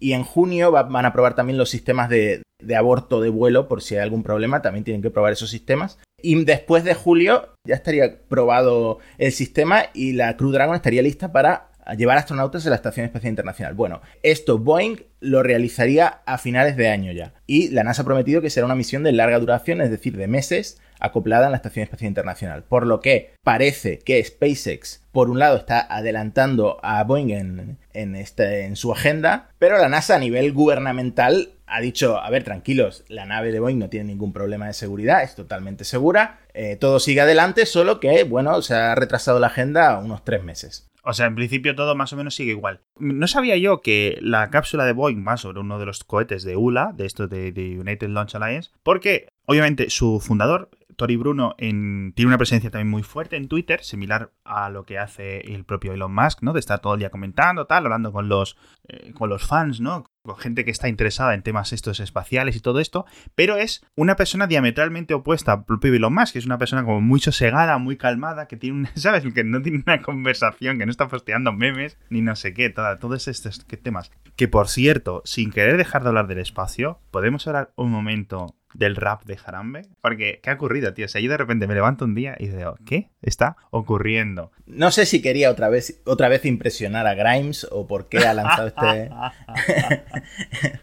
Y 0.00 0.12
en 0.12 0.24
junio 0.24 0.72
van 0.72 1.06
a 1.06 1.12
probar 1.12 1.36
también 1.36 1.56
los 1.56 1.70
sistemas 1.70 2.08
de, 2.08 2.42
de, 2.60 2.76
aborto 2.76 3.20
de 3.20 3.28
vuelo, 3.28 3.68
por 3.68 3.80
si 3.80 3.94
hay 3.94 4.02
algún 4.02 4.24
problema, 4.24 4.60
también 4.60 4.84
tienen 4.84 5.02
que 5.02 5.10
probar 5.10 5.32
esos 5.32 5.50
sistemas. 5.50 5.98
Y 6.22 6.44
después 6.44 6.84
de 6.84 6.94
julio 6.94 7.54
ya 7.64 7.74
estaría 7.74 8.18
probado 8.28 8.98
el 9.18 9.32
sistema 9.32 9.84
y 9.92 10.12
la 10.12 10.36
Crew 10.36 10.50
Dragon 10.50 10.74
estaría 10.74 11.02
lista 11.02 11.30
para 11.30 11.68
llevar 11.96 12.18
astronautas 12.18 12.66
a 12.66 12.70
la 12.70 12.76
Estación 12.76 13.06
Espacial 13.06 13.30
Internacional. 13.30 13.74
Bueno, 13.74 14.00
esto 14.22 14.58
Boeing 14.58 14.96
lo 15.20 15.42
realizaría 15.42 16.22
a 16.26 16.38
finales 16.38 16.76
de 16.76 16.88
año 16.88 17.12
ya. 17.12 17.34
Y 17.46 17.68
la 17.68 17.84
NASA 17.84 18.02
ha 18.02 18.06
prometido 18.06 18.40
que 18.40 18.50
será 18.50 18.66
una 18.66 18.74
misión 18.74 19.02
de 19.02 19.12
larga 19.12 19.38
duración, 19.38 19.80
es 19.80 19.90
decir, 19.90 20.16
de 20.16 20.26
meses, 20.26 20.80
acoplada 21.00 21.46
en 21.46 21.52
la 21.52 21.56
Estación 21.56 21.84
Espacial 21.84 22.08
Internacional. 22.08 22.64
Por 22.64 22.86
lo 22.86 23.00
que 23.00 23.34
parece 23.42 23.98
que 23.98 24.22
SpaceX, 24.22 25.04
por 25.12 25.30
un 25.30 25.38
lado, 25.38 25.56
está 25.56 25.80
adelantando 25.80 26.78
a 26.82 27.02
Boeing 27.04 27.78
en, 27.92 28.16
este, 28.16 28.64
en 28.64 28.76
su 28.76 28.92
agenda, 28.92 29.50
pero 29.58 29.78
la 29.78 29.88
NASA 29.88 30.16
a 30.16 30.20
nivel 30.20 30.52
gubernamental 30.52 31.50
ha 31.66 31.80
dicho, 31.80 32.18
a 32.18 32.30
ver, 32.30 32.44
tranquilos, 32.44 33.04
la 33.08 33.26
nave 33.26 33.50
de 33.50 33.60
Boeing 33.60 33.78
no 33.78 33.88
tiene 33.88 34.06
ningún 34.06 34.32
problema 34.32 34.66
de 34.66 34.72
seguridad, 34.72 35.22
es 35.22 35.34
totalmente 35.34 35.84
segura, 35.84 36.38
eh, 36.54 36.76
todo 36.76 37.00
sigue 37.00 37.20
adelante, 37.20 37.66
solo 37.66 37.98
que, 37.98 38.22
bueno, 38.24 38.62
se 38.62 38.74
ha 38.74 38.94
retrasado 38.94 39.40
la 39.40 39.48
agenda 39.48 39.98
unos 39.98 40.24
tres 40.24 40.44
meses. 40.44 40.88
O 41.08 41.12
sea, 41.12 41.26
en 41.26 41.36
principio 41.36 41.76
todo 41.76 41.94
más 41.94 42.12
o 42.12 42.16
menos 42.16 42.34
sigue 42.34 42.50
igual. 42.50 42.80
No 42.98 43.28
sabía 43.28 43.56
yo 43.56 43.80
que 43.80 44.18
la 44.20 44.50
cápsula 44.50 44.84
de 44.84 44.92
Boeing 44.92 45.24
va 45.26 45.36
sobre 45.36 45.60
uno 45.60 45.78
de 45.78 45.86
los 45.86 46.02
cohetes 46.02 46.42
de 46.42 46.56
ULA, 46.56 46.92
de 46.96 47.06
esto 47.06 47.28
de, 47.28 47.52
de 47.52 47.78
United 47.78 48.08
Launch 48.08 48.34
Alliance, 48.34 48.70
porque 48.82 49.28
obviamente 49.46 49.88
su 49.88 50.18
fundador 50.18 50.68
Tori 50.96 51.16
Bruno 51.16 51.54
en, 51.58 52.12
tiene 52.14 52.28
una 52.28 52.38
presencia 52.38 52.70
también 52.70 52.88
muy 52.88 53.02
fuerte 53.02 53.36
en 53.36 53.48
Twitter, 53.48 53.84
similar 53.84 54.32
a 54.44 54.70
lo 54.70 54.84
que 54.84 54.98
hace 54.98 55.40
el 55.52 55.64
propio 55.64 55.92
Elon 55.92 56.14
Musk, 56.14 56.42
¿no? 56.42 56.52
De 56.52 56.60
estar 56.60 56.80
todo 56.80 56.94
el 56.94 57.00
día 57.00 57.10
comentando, 57.10 57.66
tal, 57.66 57.84
hablando 57.84 58.12
con 58.12 58.28
los, 58.28 58.56
eh, 58.88 59.12
con 59.12 59.28
los 59.28 59.46
fans, 59.46 59.80
¿no? 59.80 60.04
Con 60.22 60.36
gente 60.38 60.64
que 60.64 60.70
está 60.70 60.88
interesada 60.88 61.34
en 61.34 61.42
temas 61.42 61.72
estos 61.72 62.00
espaciales 62.00 62.56
y 62.56 62.60
todo 62.60 62.80
esto, 62.80 63.06
pero 63.34 63.56
es 63.56 63.84
una 63.94 64.16
persona 64.16 64.46
diametralmente 64.46 65.14
opuesta 65.14 65.52
al 65.52 65.64
propio 65.64 65.94
Elon 65.94 66.14
Musk, 66.14 66.32
que 66.32 66.38
es 66.38 66.46
una 66.46 66.58
persona 66.58 66.82
como 66.82 67.00
muy 67.00 67.20
sosegada, 67.20 67.78
muy 67.78 67.96
calmada, 67.96 68.48
que 68.48 68.56
tiene 68.56 68.78
un, 68.78 68.86
¿sabes? 68.94 69.24
Que 69.32 69.44
no 69.44 69.62
tiene 69.62 69.82
una 69.86 70.02
conversación, 70.02 70.78
que 70.78 70.86
no 70.86 70.90
está 70.90 71.08
posteando 71.08 71.52
memes, 71.52 71.98
ni 72.10 72.22
no 72.22 72.34
sé 72.34 72.54
qué, 72.54 72.70
todos 72.70 73.28
estos 73.28 73.64
temas. 73.66 74.10
Que 74.34 74.48
por 74.48 74.68
cierto, 74.68 75.22
sin 75.24 75.50
querer 75.50 75.76
dejar 75.76 76.02
de 76.02 76.08
hablar 76.08 76.26
del 76.26 76.38
espacio, 76.38 77.00
podemos 77.10 77.46
hablar 77.46 77.72
un 77.76 77.90
momento 77.90 78.56
del 78.76 78.96
rap 78.96 79.24
de 79.24 79.36
Jarambe? 79.36 79.86
Porque, 80.00 80.40
¿qué 80.42 80.50
ha 80.50 80.54
ocurrido, 80.54 80.92
tío? 80.94 81.06
O 81.06 81.08
sea, 81.08 81.20
yo 81.20 81.30
de 81.30 81.36
repente 81.36 81.66
me 81.66 81.74
levanto 81.74 82.04
un 82.04 82.14
día 82.14 82.36
y 82.38 82.48
digo, 82.48 82.76
¿qué 82.84 83.10
está 83.22 83.56
ocurriendo? 83.70 84.52
No 84.66 84.90
sé 84.90 85.06
si 85.06 85.22
quería 85.22 85.50
otra 85.50 85.68
vez, 85.68 86.00
otra 86.04 86.28
vez 86.28 86.44
impresionar 86.44 87.06
a 87.06 87.14
Grimes 87.14 87.66
o 87.70 87.86
por 87.86 88.08
qué 88.08 88.18
ha 88.18 88.34
lanzado 88.34 88.68
este... 88.68 89.10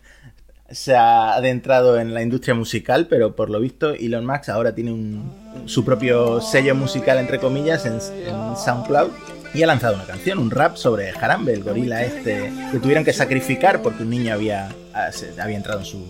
Se 0.70 0.96
ha 0.96 1.36
adentrado 1.36 2.00
en 2.00 2.16
la 2.16 2.24
industria 2.24 2.56
musical, 2.56 3.06
pero 3.08 3.36
por 3.36 3.52
lo 3.52 3.60
visto 3.60 3.94
Elon 3.94 4.26
Musk 4.26 4.50
ahora 4.50 4.74
tiene 4.74 4.92
un, 4.92 5.32
su 5.66 5.86
propio 5.86 6.42
sello 6.42 6.74
musical, 6.74 7.20
entre 7.20 7.38
comillas, 7.38 7.86
en, 7.86 7.94
en 7.94 8.58
SoundCloud 8.58 9.12
y 9.54 9.62
ha 9.62 9.68
lanzado 9.68 9.96
una 9.96 10.06
canción, 10.06 10.40
un 10.40 10.50
rap 10.50 10.78
sobre 10.78 11.12
Jarambe, 11.12 11.54
el 11.54 11.64
gorila 11.64 12.02
este 12.02 12.52
que 12.72 12.80
tuvieron 12.80 13.04
que 13.04 13.14
sacrificar 13.14 13.84
porque 13.84 14.02
un 14.02 14.10
niño 14.10 14.34
había, 14.34 14.70
ah, 14.96 15.12
había 15.40 15.58
entrado 15.58 15.82
en 15.82 15.86
su, 15.86 16.08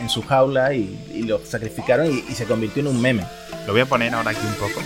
en 0.00 0.08
su 0.08 0.22
jaula 0.22 0.74
y, 0.74 1.22
lo 1.26 1.44
sacrificaron 1.44 2.10
y, 2.10 2.34
se 2.34 2.44
convirtió 2.44 2.80
en 2.80 2.88
un 2.88 3.00
meme. 3.00 3.24
Lo 3.66 3.72
voy 3.72 3.82
a 3.82 3.86
poner 3.86 4.14
ahora 4.14 4.30
aquí 4.30 4.46
un 4.46 4.54
poco. 4.54 4.80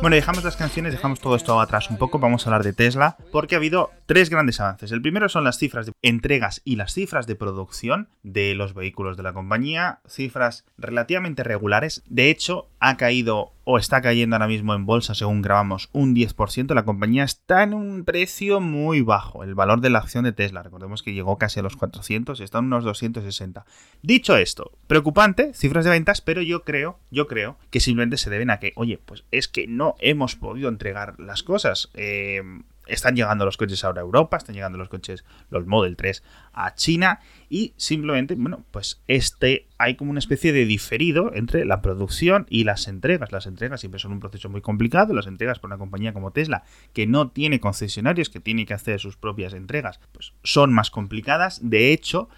Bueno, 0.00 0.14
dejamos 0.14 0.44
las 0.44 0.56
canciones, 0.56 0.92
dejamos 0.92 1.18
todo 1.18 1.34
esto 1.34 1.60
atrás 1.60 1.90
un 1.90 1.98
poco, 1.98 2.20
vamos 2.20 2.46
a 2.46 2.50
hablar 2.50 2.62
de 2.62 2.72
Tesla, 2.72 3.16
porque 3.32 3.56
ha 3.56 3.58
habido 3.58 3.90
tres 4.06 4.30
grandes 4.30 4.60
avances. 4.60 4.92
El 4.92 5.02
primero 5.02 5.28
son 5.28 5.42
las 5.42 5.58
cifras 5.58 5.86
de 5.86 5.92
entregas 6.02 6.62
y 6.64 6.76
las 6.76 6.94
cifras 6.94 7.26
de 7.26 7.34
producción 7.34 8.08
de 8.22 8.54
los 8.54 8.74
vehículos 8.74 9.16
de 9.16 9.24
la 9.24 9.32
compañía, 9.32 9.98
cifras 10.06 10.64
relativamente 10.76 11.42
regulares. 11.42 12.04
De 12.06 12.30
hecho, 12.30 12.68
ha 12.80 12.96
caído 12.96 13.52
o 13.64 13.76
está 13.76 14.00
cayendo 14.00 14.36
ahora 14.36 14.46
mismo 14.46 14.74
en 14.74 14.86
bolsa, 14.86 15.14
según 15.14 15.42
grabamos, 15.42 15.90
un 15.92 16.14
10%. 16.14 16.74
La 16.74 16.84
compañía 16.84 17.24
está 17.24 17.62
en 17.62 17.74
un 17.74 18.04
precio 18.04 18.60
muy 18.60 19.02
bajo. 19.02 19.44
El 19.44 19.54
valor 19.54 19.80
de 19.80 19.90
la 19.90 19.98
acción 19.98 20.24
de 20.24 20.32
Tesla, 20.32 20.62
recordemos 20.62 21.02
que 21.02 21.12
llegó 21.12 21.36
casi 21.36 21.60
a 21.60 21.62
los 21.62 21.76
400 21.76 22.40
y 22.40 22.44
está 22.44 22.58
en 22.58 22.66
unos 22.66 22.84
260. 22.84 23.66
Dicho 24.02 24.36
esto, 24.36 24.72
preocupante, 24.86 25.52
cifras 25.52 25.84
de 25.84 25.90
ventas, 25.90 26.20
pero 26.22 26.40
yo 26.40 26.64
creo, 26.64 26.98
yo 27.10 27.26
creo 27.26 27.58
que 27.70 27.80
simplemente 27.80 28.16
se 28.16 28.30
deben 28.30 28.50
a 28.50 28.58
que, 28.58 28.72
oye, 28.76 28.98
pues 29.04 29.24
es 29.30 29.48
que 29.48 29.66
no 29.66 29.96
hemos 30.00 30.36
podido 30.36 30.68
entregar 30.70 31.20
las 31.20 31.42
cosas. 31.42 31.90
Eh, 31.94 32.42
están 32.88 33.16
llegando 33.16 33.44
los 33.44 33.56
coches 33.56 33.84
ahora 33.84 34.00
a 34.00 34.04
Europa, 34.04 34.36
están 34.36 34.54
llegando 34.54 34.78
los 34.78 34.88
coches, 34.88 35.24
los 35.50 35.66
Model 35.66 35.96
3 35.96 36.22
a 36.52 36.74
China 36.74 37.20
y 37.48 37.74
simplemente, 37.76 38.34
bueno, 38.34 38.64
pues 38.70 39.02
este 39.06 39.68
hay 39.78 39.94
como 39.94 40.10
una 40.10 40.18
especie 40.18 40.52
de 40.52 40.66
diferido 40.66 41.32
entre 41.34 41.64
la 41.64 41.80
producción 41.82 42.46
y 42.50 42.64
las 42.64 42.88
entregas. 42.88 43.30
Las 43.30 43.46
entregas 43.46 43.80
siempre 43.80 44.00
son 44.00 44.12
un 44.12 44.20
proceso 44.20 44.48
muy 44.48 44.60
complicado, 44.60 45.14
las 45.14 45.26
entregas 45.26 45.58
por 45.58 45.68
una 45.68 45.78
compañía 45.78 46.12
como 46.12 46.32
Tesla 46.32 46.64
que 46.92 47.06
no 47.06 47.30
tiene 47.30 47.60
concesionarios, 47.60 48.28
que 48.28 48.40
tiene 48.40 48.66
que 48.66 48.74
hacer 48.74 49.00
sus 49.00 49.16
propias 49.16 49.54
entregas, 49.54 50.00
pues 50.12 50.34
son 50.42 50.72
más 50.72 50.90
complicadas. 50.90 51.60
De 51.62 51.92
hecho, 51.92 52.28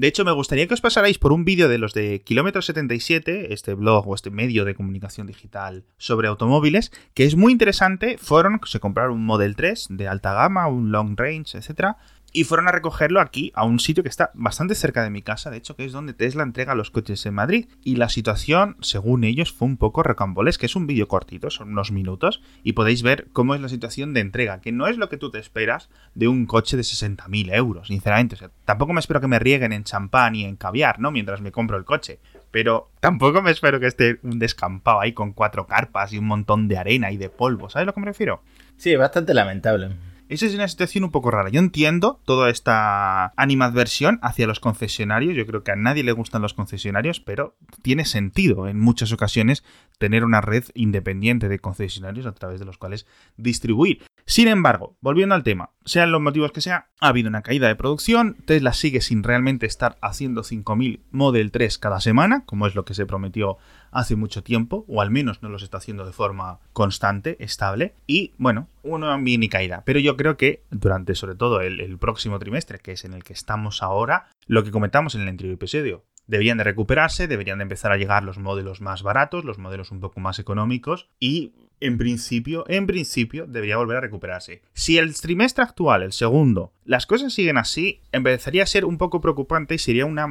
de 0.00 0.06
hecho, 0.06 0.24
me 0.24 0.32
gustaría 0.32 0.66
que 0.66 0.72
os 0.72 0.80
pasarais 0.80 1.18
por 1.18 1.30
un 1.30 1.44
vídeo 1.44 1.68
de 1.68 1.76
los 1.76 1.92
de 1.92 2.22
Kilómetro 2.22 2.62
77, 2.62 3.52
este 3.52 3.74
blog 3.74 4.08
o 4.08 4.14
este 4.14 4.30
medio 4.30 4.64
de 4.64 4.74
comunicación 4.74 5.26
digital 5.26 5.84
sobre 5.98 6.26
automóviles, 6.26 6.90
que 7.12 7.26
es 7.26 7.36
muy 7.36 7.52
interesante. 7.52 8.16
Fueron, 8.16 8.62
se 8.64 8.80
compraron 8.80 9.12
un 9.12 9.26
Model 9.26 9.56
3 9.56 9.88
de 9.90 10.08
alta 10.08 10.32
gama, 10.32 10.68
un 10.68 10.90
long 10.90 11.18
range, 11.18 11.58
etcétera, 11.58 11.98
y 12.32 12.44
fueron 12.44 12.68
a 12.68 12.72
recogerlo 12.72 13.20
aquí, 13.20 13.52
a 13.54 13.64
un 13.64 13.80
sitio 13.80 14.02
que 14.02 14.08
está 14.08 14.30
bastante 14.34 14.74
cerca 14.74 15.02
de 15.02 15.10
mi 15.10 15.22
casa, 15.22 15.50
de 15.50 15.56
hecho, 15.56 15.76
que 15.76 15.84
es 15.84 15.92
donde 15.92 16.14
Tesla 16.14 16.42
entrega 16.42 16.74
los 16.74 16.90
coches 16.90 17.24
en 17.26 17.34
Madrid. 17.34 17.66
Y 17.82 17.96
la 17.96 18.08
situación, 18.08 18.76
según 18.80 19.24
ellos, 19.24 19.52
fue 19.52 19.66
un 19.66 19.76
poco 19.76 20.02
que 20.02 20.66
Es 20.66 20.76
un 20.76 20.86
vídeo 20.86 21.08
cortito, 21.08 21.50
son 21.50 21.70
unos 21.70 21.90
minutos, 21.90 22.42
y 22.62 22.72
podéis 22.72 23.02
ver 23.02 23.28
cómo 23.32 23.54
es 23.54 23.60
la 23.60 23.68
situación 23.68 24.14
de 24.14 24.20
entrega, 24.20 24.60
que 24.60 24.72
no 24.72 24.86
es 24.86 24.96
lo 24.96 25.08
que 25.08 25.16
tú 25.16 25.30
te 25.30 25.38
esperas 25.38 25.88
de 26.14 26.28
un 26.28 26.46
coche 26.46 26.76
de 26.76 26.82
60.000 26.82 27.54
euros, 27.54 27.88
sinceramente. 27.88 28.34
O 28.34 28.38
sea, 28.38 28.50
tampoco 28.64 28.92
me 28.92 29.00
espero 29.00 29.20
que 29.20 29.28
me 29.28 29.38
rieguen 29.38 29.72
en 29.72 29.84
champán 29.84 30.34
y 30.34 30.44
en 30.44 30.56
caviar, 30.56 31.00
¿no? 31.00 31.10
Mientras 31.10 31.40
me 31.40 31.52
compro 31.52 31.76
el 31.76 31.84
coche. 31.84 32.20
Pero 32.50 32.90
tampoco 33.00 33.42
me 33.42 33.50
espero 33.50 33.80
que 33.80 33.86
esté 33.86 34.18
un 34.22 34.38
descampado 34.38 35.00
ahí 35.00 35.12
con 35.12 35.32
cuatro 35.32 35.66
carpas 35.66 36.12
y 36.12 36.18
un 36.18 36.26
montón 36.26 36.68
de 36.68 36.78
arena 36.78 37.10
y 37.12 37.16
de 37.16 37.28
polvo. 37.30 37.70
¿Sabes 37.70 37.84
a 37.84 37.86
lo 37.86 37.94
que 37.94 38.00
me 38.00 38.06
refiero? 38.06 38.42
Sí, 38.76 38.96
bastante 38.96 39.34
lamentable. 39.34 39.90
Esa 40.30 40.46
es 40.46 40.54
una 40.54 40.68
situación 40.68 41.02
un 41.02 41.10
poco 41.10 41.32
rara. 41.32 41.48
Yo 41.48 41.58
entiendo 41.58 42.20
toda 42.24 42.50
esta 42.50 43.32
animadversión 43.36 44.20
hacia 44.22 44.46
los 44.46 44.60
concesionarios. 44.60 45.34
Yo 45.34 45.44
creo 45.44 45.64
que 45.64 45.72
a 45.72 45.76
nadie 45.76 46.04
le 46.04 46.12
gustan 46.12 46.40
los 46.40 46.54
concesionarios, 46.54 47.18
pero 47.18 47.56
tiene 47.82 48.04
sentido 48.04 48.68
en 48.68 48.78
muchas 48.78 49.10
ocasiones 49.10 49.64
tener 49.98 50.22
una 50.22 50.40
red 50.40 50.62
independiente 50.74 51.48
de 51.48 51.58
concesionarios 51.58 52.26
a 52.26 52.32
través 52.32 52.60
de 52.60 52.64
los 52.64 52.78
cuales 52.78 53.08
distribuir. 53.38 54.04
Sin 54.24 54.46
embargo, 54.46 54.96
volviendo 55.00 55.34
al 55.34 55.42
tema, 55.42 55.70
sean 55.84 56.12
los 56.12 56.20
motivos 56.20 56.52
que 56.52 56.60
sea, 56.60 56.86
ha 57.00 57.08
habido 57.08 57.28
una 57.28 57.42
caída 57.42 57.66
de 57.66 57.74
producción, 57.74 58.36
Tesla 58.44 58.72
sigue 58.72 59.00
sin 59.00 59.24
realmente 59.24 59.66
estar 59.66 59.98
haciendo 60.00 60.42
5.000 60.42 61.00
Model 61.10 61.50
3 61.50 61.78
cada 61.78 62.00
semana, 62.00 62.44
como 62.46 62.68
es 62.68 62.76
lo 62.76 62.84
que 62.84 62.94
se 62.94 63.06
prometió 63.06 63.58
hace 63.90 64.14
mucho 64.14 64.44
tiempo, 64.44 64.84
o 64.86 65.00
al 65.02 65.10
menos 65.10 65.42
no 65.42 65.48
los 65.48 65.64
está 65.64 65.78
haciendo 65.78 66.06
de 66.06 66.12
forma 66.12 66.60
constante, 66.72 67.36
estable, 67.40 67.94
y 68.06 68.32
bueno, 68.38 68.68
una 68.84 69.18
mini 69.18 69.48
caída. 69.48 69.82
Pero 69.84 69.98
yo 69.98 70.16
creo 70.20 70.36
que 70.36 70.64
durante 70.70 71.14
sobre 71.14 71.34
todo 71.34 71.62
el, 71.62 71.96
próximo 71.98 72.38
trimestre, 72.38 72.78
que 72.78 72.92
es 72.92 73.06
en 73.06 73.14
el 73.14 73.24
que 73.24 73.32
estamos 73.32 73.82
ahora, 73.82 74.26
lo 74.46 74.62
que 74.62 74.70
comentamos 74.70 75.14
en 75.14 75.22
el 75.22 75.28
anterior 75.28 75.54
episodio, 75.54 76.04
deberían 76.26 76.58
de 76.58 76.64
recuperarse, 76.64 77.26
deberían 77.26 77.56
de 77.56 77.62
empezar 77.62 77.90
a 77.90 77.96
llegar 77.96 78.22
los 78.22 78.36
modelos 78.36 78.82
más 78.82 79.02
baratos, 79.02 79.46
los 79.46 79.56
modelos 79.56 79.90
un 79.90 80.00
poco 80.00 80.20
más 80.20 80.38
económicos 80.38 81.08
y 81.18 81.54
en 81.80 81.96
principio, 81.96 82.66
en 82.68 82.86
principio, 82.86 83.46
debería 83.46 83.78
volver 83.78 83.96
a 83.96 84.02
recuperarse. 84.02 84.60
Si 84.74 84.98
el 84.98 85.18
trimestre 85.18 85.64
actual, 85.64 86.02
el 86.02 86.12
segundo, 86.12 86.74
las 86.84 87.06
cosas 87.06 87.32
siguen 87.32 87.56
así, 87.56 88.02
empezaría 88.12 88.64
a 88.64 88.66
ser 88.66 88.84
un 88.84 88.98
poco 88.98 89.22
preocupante 89.22 89.76
y 89.76 89.78
sería 89.78 90.04
una 90.04 90.28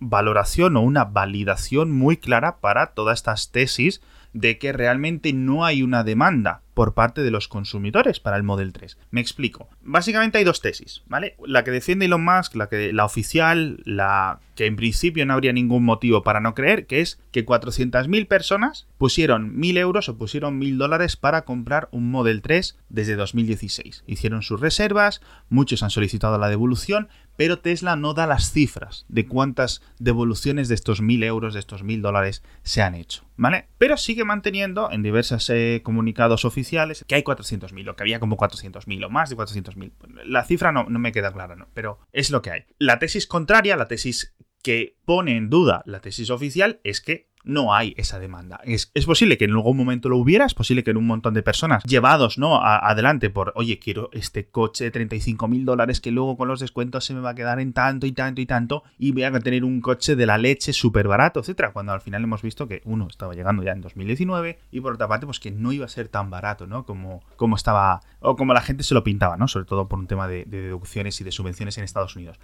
valoración 0.00 0.76
o 0.76 0.82
una 0.82 1.04
validación 1.06 1.90
muy 1.90 2.18
clara 2.18 2.60
para 2.60 2.88
todas 2.88 3.20
estas 3.20 3.50
tesis 3.50 4.02
de 4.34 4.58
que 4.58 4.74
realmente 4.74 5.32
no 5.32 5.64
hay 5.64 5.82
una 5.82 6.04
demanda 6.04 6.62
por 6.80 6.94
parte 6.94 7.22
de 7.22 7.30
los 7.30 7.46
consumidores 7.46 8.20
para 8.20 8.38
el 8.38 8.42
Model 8.42 8.72
3. 8.72 8.96
Me 9.10 9.20
explico. 9.20 9.68
Básicamente 9.82 10.38
hay 10.38 10.44
dos 10.44 10.62
tesis, 10.62 11.02
¿vale? 11.08 11.36
La 11.44 11.62
que 11.62 11.70
defiende 11.70 12.06
Elon 12.06 12.24
Musk, 12.24 12.54
la 12.54 12.70
que 12.70 12.94
la 12.94 13.04
oficial, 13.04 13.82
la 13.84 14.40
que 14.54 14.64
en 14.64 14.76
principio 14.76 15.26
no 15.26 15.34
habría 15.34 15.52
ningún 15.52 15.84
motivo 15.84 16.22
para 16.22 16.40
no 16.40 16.54
creer, 16.54 16.86
que 16.86 17.02
es 17.02 17.20
que 17.32 17.44
400.000 17.44 18.26
personas 18.26 18.86
pusieron 18.96 19.56
1.000 19.58 19.76
euros 19.76 20.08
o 20.08 20.16
pusieron 20.16 20.58
1.000 20.58 20.78
dólares 20.78 21.16
para 21.16 21.42
comprar 21.44 21.90
un 21.92 22.10
Model 22.10 22.40
3 22.40 22.78
desde 22.88 23.14
2016. 23.14 24.04
Hicieron 24.06 24.40
sus 24.40 24.58
reservas, 24.58 25.20
muchos 25.50 25.82
han 25.82 25.90
solicitado 25.90 26.38
la 26.38 26.48
devolución, 26.48 27.08
pero 27.40 27.58
Tesla 27.58 27.96
no 27.96 28.12
da 28.12 28.26
las 28.26 28.52
cifras 28.52 29.06
de 29.08 29.26
cuántas 29.26 29.80
devoluciones 29.98 30.68
de 30.68 30.74
estos 30.74 31.02
1.000 31.02 31.24
euros, 31.24 31.54
de 31.54 31.60
estos 31.60 31.82
1.000 31.82 32.02
dólares 32.02 32.42
se 32.64 32.82
han 32.82 32.94
hecho, 32.94 33.24
¿vale? 33.38 33.68
Pero 33.78 33.96
sigue 33.96 34.26
manteniendo 34.26 34.90
en 34.92 35.02
diversos 35.02 35.48
eh, 35.48 35.80
comunicados 35.82 36.44
oficiales 36.44 37.02
que 37.08 37.14
hay 37.14 37.22
400.000 37.22 37.88
o 37.88 37.96
que 37.96 38.02
había 38.02 38.20
como 38.20 38.36
400.000 38.36 39.06
o 39.06 39.08
más 39.08 39.30
de 39.30 39.38
400.000. 39.38 39.90
La 40.26 40.44
cifra 40.44 40.70
no, 40.70 40.84
no 40.90 40.98
me 40.98 41.12
queda 41.12 41.32
clara, 41.32 41.56
¿no? 41.56 41.66
pero 41.72 41.98
es 42.12 42.30
lo 42.30 42.42
que 42.42 42.50
hay. 42.50 42.64
La 42.76 42.98
tesis 42.98 43.26
contraria, 43.26 43.74
la 43.74 43.88
tesis 43.88 44.34
que 44.62 44.98
pone 45.06 45.38
en 45.38 45.48
duda 45.48 45.82
la 45.86 46.00
tesis 46.00 46.28
oficial 46.28 46.82
es 46.84 47.00
que 47.00 47.29
no 47.44 47.74
hay 47.74 47.94
esa 47.96 48.18
demanda. 48.18 48.60
Es, 48.64 48.90
posible 49.06 49.38
que 49.38 49.44
en 49.44 49.52
algún 49.52 49.76
momento 49.76 50.08
lo 50.08 50.18
hubiera, 50.18 50.44
es 50.44 50.54
posible 50.54 50.84
que 50.84 50.90
en 50.90 50.96
un 50.96 51.06
montón 51.06 51.34
de 51.34 51.42
personas 51.42 51.82
llevados 51.84 52.38
¿no? 52.38 52.62
adelante 52.62 53.30
por, 53.30 53.52
oye, 53.56 53.78
quiero 53.78 54.10
este 54.12 54.46
coche 54.46 54.84
de 54.84 54.90
35 54.90 55.48
mil 55.48 55.64
dólares 55.64 56.00
que 56.00 56.10
luego 56.10 56.36
con 56.36 56.48
los 56.48 56.60
descuentos 56.60 57.04
se 57.04 57.14
me 57.14 57.20
va 57.20 57.30
a 57.30 57.34
quedar 57.34 57.60
en 57.60 57.72
tanto 57.72 58.06
y 58.06 58.12
tanto 58.12 58.40
y 58.40 58.46
tanto 58.46 58.82
y 58.98 59.12
voy 59.12 59.24
a 59.24 59.32
tener 59.40 59.64
un 59.64 59.80
coche 59.80 60.16
de 60.16 60.26
la 60.26 60.38
leche 60.38 60.72
súper 60.72 61.08
barato, 61.08 61.40
etcétera, 61.40 61.72
cuando 61.72 61.92
al 61.92 62.00
final 62.00 62.22
hemos 62.22 62.42
visto 62.42 62.68
que 62.68 62.82
uno 62.84 63.08
estaba 63.08 63.34
llegando 63.34 63.62
ya 63.62 63.72
en 63.72 63.80
2019 63.80 64.58
y 64.70 64.80
por 64.80 64.94
otra 64.94 65.08
parte 65.08 65.26
pues 65.26 65.40
que 65.40 65.50
no 65.50 65.72
iba 65.72 65.86
a 65.86 65.88
ser 65.88 66.08
tan 66.08 66.30
barato, 66.30 66.66
¿no? 66.66 66.84
Como, 66.84 67.22
como 67.36 67.56
estaba, 67.56 68.00
o 68.20 68.36
como 68.36 68.52
la 68.52 68.60
gente 68.60 68.82
se 68.82 68.94
lo 68.94 69.02
pintaba, 69.02 69.36
¿no? 69.36 69.48
Sobre 69.48 69.66
todo 69.66 69.88
por 69.88 69.98
un 69.98 70.06
tema 70.06 70.28
de 70.28 70.44
deducciones 70.44 71.20
y 71.20 71.24
de 71.24 71.32
subvenciones 71.32 71.78
en 71.78 71.84
Estados 71.84 72.16
Unidos. 72.16 72.38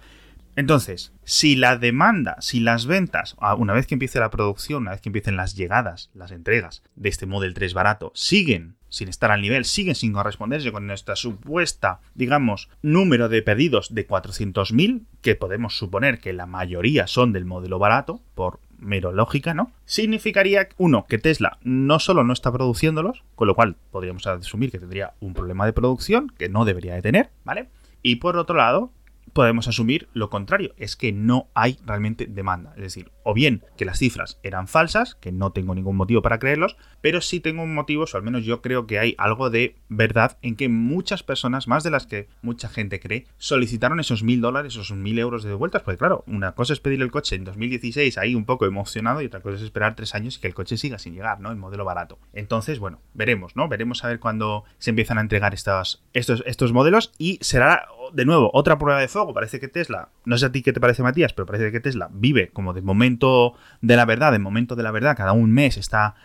Entonces, 0.57 1.13
si 1.23 1.55
la 1.55 1.77
demanda, 1.77 2.35
si 2.39 2.59
las 2.59 2.87
ventas, 2.87 3.35
ah, 3.39 3.53
una 3.53 3.73
vez 3.73 3.85
que 3.85 3.93
empiece 3.93 4.19
la 4.19 4.31
producción, 4.31 4.81
una 4.81 4.91
vez 4.91 5.01
que 5.01 5.09
empiecen 5.09 5.37
las 5.37 5.55
llegadas, 5.55 6.09
las 6.15 6.31
entregas 6.31 6.81
de 6.95 7.09
este 7.09 7.27
Model 7.27 7.53
3 7.53 7.75
barato, 7.75 8.11
siguen 8.15 8.75
sin 8.89 9.07
estar 9.07 9.29
al 9.29 9.41
nivel, 9.41 9.65
siguen 9.65 9.93
sin 9.93 10.13
corresponderse 10.13 10.71
con 10.71 10.87
nuestra 10.87 11.15
supuesta, 11.15 11.99
digamos, 12.15 12.69
número 12.81 13.29
de 13.29 13.43
pedidos 13.43 13.93
de 13.93 14.07
400.000, 14.07 15.05
que 15.21 15.35
podemos 15.35 15.77
suponer 15.77 16.19
que 16.19 16.33
la 16.33 16.47
mayoría 16.47 17.05
son 17.05 17.33
del 17.33 17.45
modelo 17.45 17.77
barato, 17.77 18.19
por 18.33 18.59
mero 18.79 19.11
lógica, 19.11 19.53
¿no? 19.53 19.71
Significaría, 19.85 20.69
uno, 20.77 21.05
que 21.07 21.19
Tesla 21.19 21.59
no 21.61 21.99
solo 21.99 22.23
no 22.23 22.33
está 22.33 22.51
produciéndolos, 22.51 23.23
con 23.35 23.47
lo 23.47 23.53
cual 23.53 23.75
podríamos 23.91 24.25
asumir 24.25 24.71
que 24.71 24.79
tendría 24.79 25.13
un 25.19 25.35
problema 25.35 25.67
de 25.67 25.73
producción, 25.73 26.33
que 26.35 26.49
no 26.49 26.65
debería 26.65 26.95
de 26.95 27.03
tener, 27.03 27.29
¿vale? 27.45 27.69
Y 28.01 28.15
por 28.15 28.37
otro 28.37 28.55
lado, 28.55 28.91
podemos 29.37 29.67
asumir 29.67 30.09
lo 30.13 30.31
contrario, 30.31 30.73
es 30.77 30.95
que 30.95 31.11
no 31.11 31.51
hay 31.53 31.77
realmente 31.85 32.25
demanda. 32.25 32.73
Es 32.75 32.81
decir, 32.81 33.11
o 33.21 33.35
bien 33.35 33.63
que 33.77 33.85
las 33.85 33.99
cifras 33.99 34.39
eran 34.41 34.67
falsas, 34.67 35.13
que 35.13 35.31
no 35.31 35.51
tengo 35.51 35.75
ningún 35.75 35.95
motivo 35.95 36.23
para 36.23 36.39
creerlos, 36.39 36.75
pero 37.01 37.21
sí 37.21 37.39
tengo 37.39 37.61
un 37.61 37.75
motivo, 37.75 38.05
o 38.11 38.17
al 38.17 38.23
menos 38.23 38.45
yo 38.45 38.63
creo 38.63 38.87
que 38.87 38.97
hay 38.97 39.13
algo 39.19 39.51
de 39.51 39.75
verdad 39.89 40.39
en 40.41 40.55
que 40.55 40.69
muchas 40.69 41.21
personas, 41.21 41.67
más 41.67 41.83
de 41.83 41.91
las 41.91 42.07
que 42.07 42.29
mucha 42.41 42.67
gente 42.67 42.99
cree, 42.99 43.27
solicitaron 43.37 43.99
esos 43.99 44.23
mil 44.23 44.41
dólares, 44.41 44.73
esos 44.73 44.91
mil 44.93 45.19
euros 45.19 45.43
de 45.43 45.53
vueltas, 45.53 45.83
porque 45.83 45.99
claro, 45.99 46.23
una 46.25 46.53
cosa 46.53 46.73
es 46.73 46.79
pedir 46.79 47.03
el 47.03 47.11
coche 47.11 47.35
en 47.35 47.43
2016 47.43 48.17
ahí 48.17 48.33
un 48.33 48.45
poco 48.45 48.65
emocionado 48.65 49.21
y 49.21 49.27
otra 49.27 49.41
cosa 49.41 49.57
es 49.57 49.61
esperar 49.61 49.95
tres 49.95 50.15
años 50.15 50.37
y 50.37 50.41
que 50.41 50.47
el 50.47 50.55
coche 50.55 50.77
siga 50.77 50.97
sin 50.97 51.13
llegar, 51.13 51.41
¿no? 51.41 51.51
El 51.51 51.57
modelo 51.57 51.85
barato. 51.85 52.17
Entonces, 52.33 52.79
bueno, 52.79 53.01
veremos, 53.13 53.55
¿no? 53.55 53.67
Veremos 53.67 54.03
a 54.03 54.07
ver 54.07 54.19
cuándo 54.19 54.63
se 54.79 54.89
empiezan 54.89 55.19
a 55.19 55.21
entregar 55.21 55.53
estos, 55.53 56.03
estos, 56.13 56.41
estos 56.47 56.73
modelos 56.73 57.11
y 57.19 57.37
será 57.41 57.87
de 58.13 58.25
nuevo, 58.25 58.49
otra 58.53 58.77
prueba 58.77 58.99
de 58.99 59.07
fuego. 59.07 59.33
Parece 59.33 59.59
que 59.59 59.67
Tesla, 59.67 60.09
no 60.25 60.37
sé 60.37 60.47
a 60.47 60.51
ti 60.51 60.61
qué 60.61 60.73
te 60.73 60.79
parece 60.79 61.03
Matías, 61.03 61.33
pero 61.33 61.45
parece 61.45 61.71
que 61.71 61.79
Tesla 61.79 62.09
vive 62.11 62.49
como 62.49 62.73
de 62.73 62.81
momento 62.81 63.53
de 63.81 63.95
la 63.95 64.05
verdad, 64.05 64.31
de 64.31 64.39
momento 64.39 64.75
de 64.75 64.83
la 64.83 64.91
verdad, 64.91 65.15
cada 65.15 65.33
un 65.33 65.51
mes 65.51 65.77
está 65.77 66.15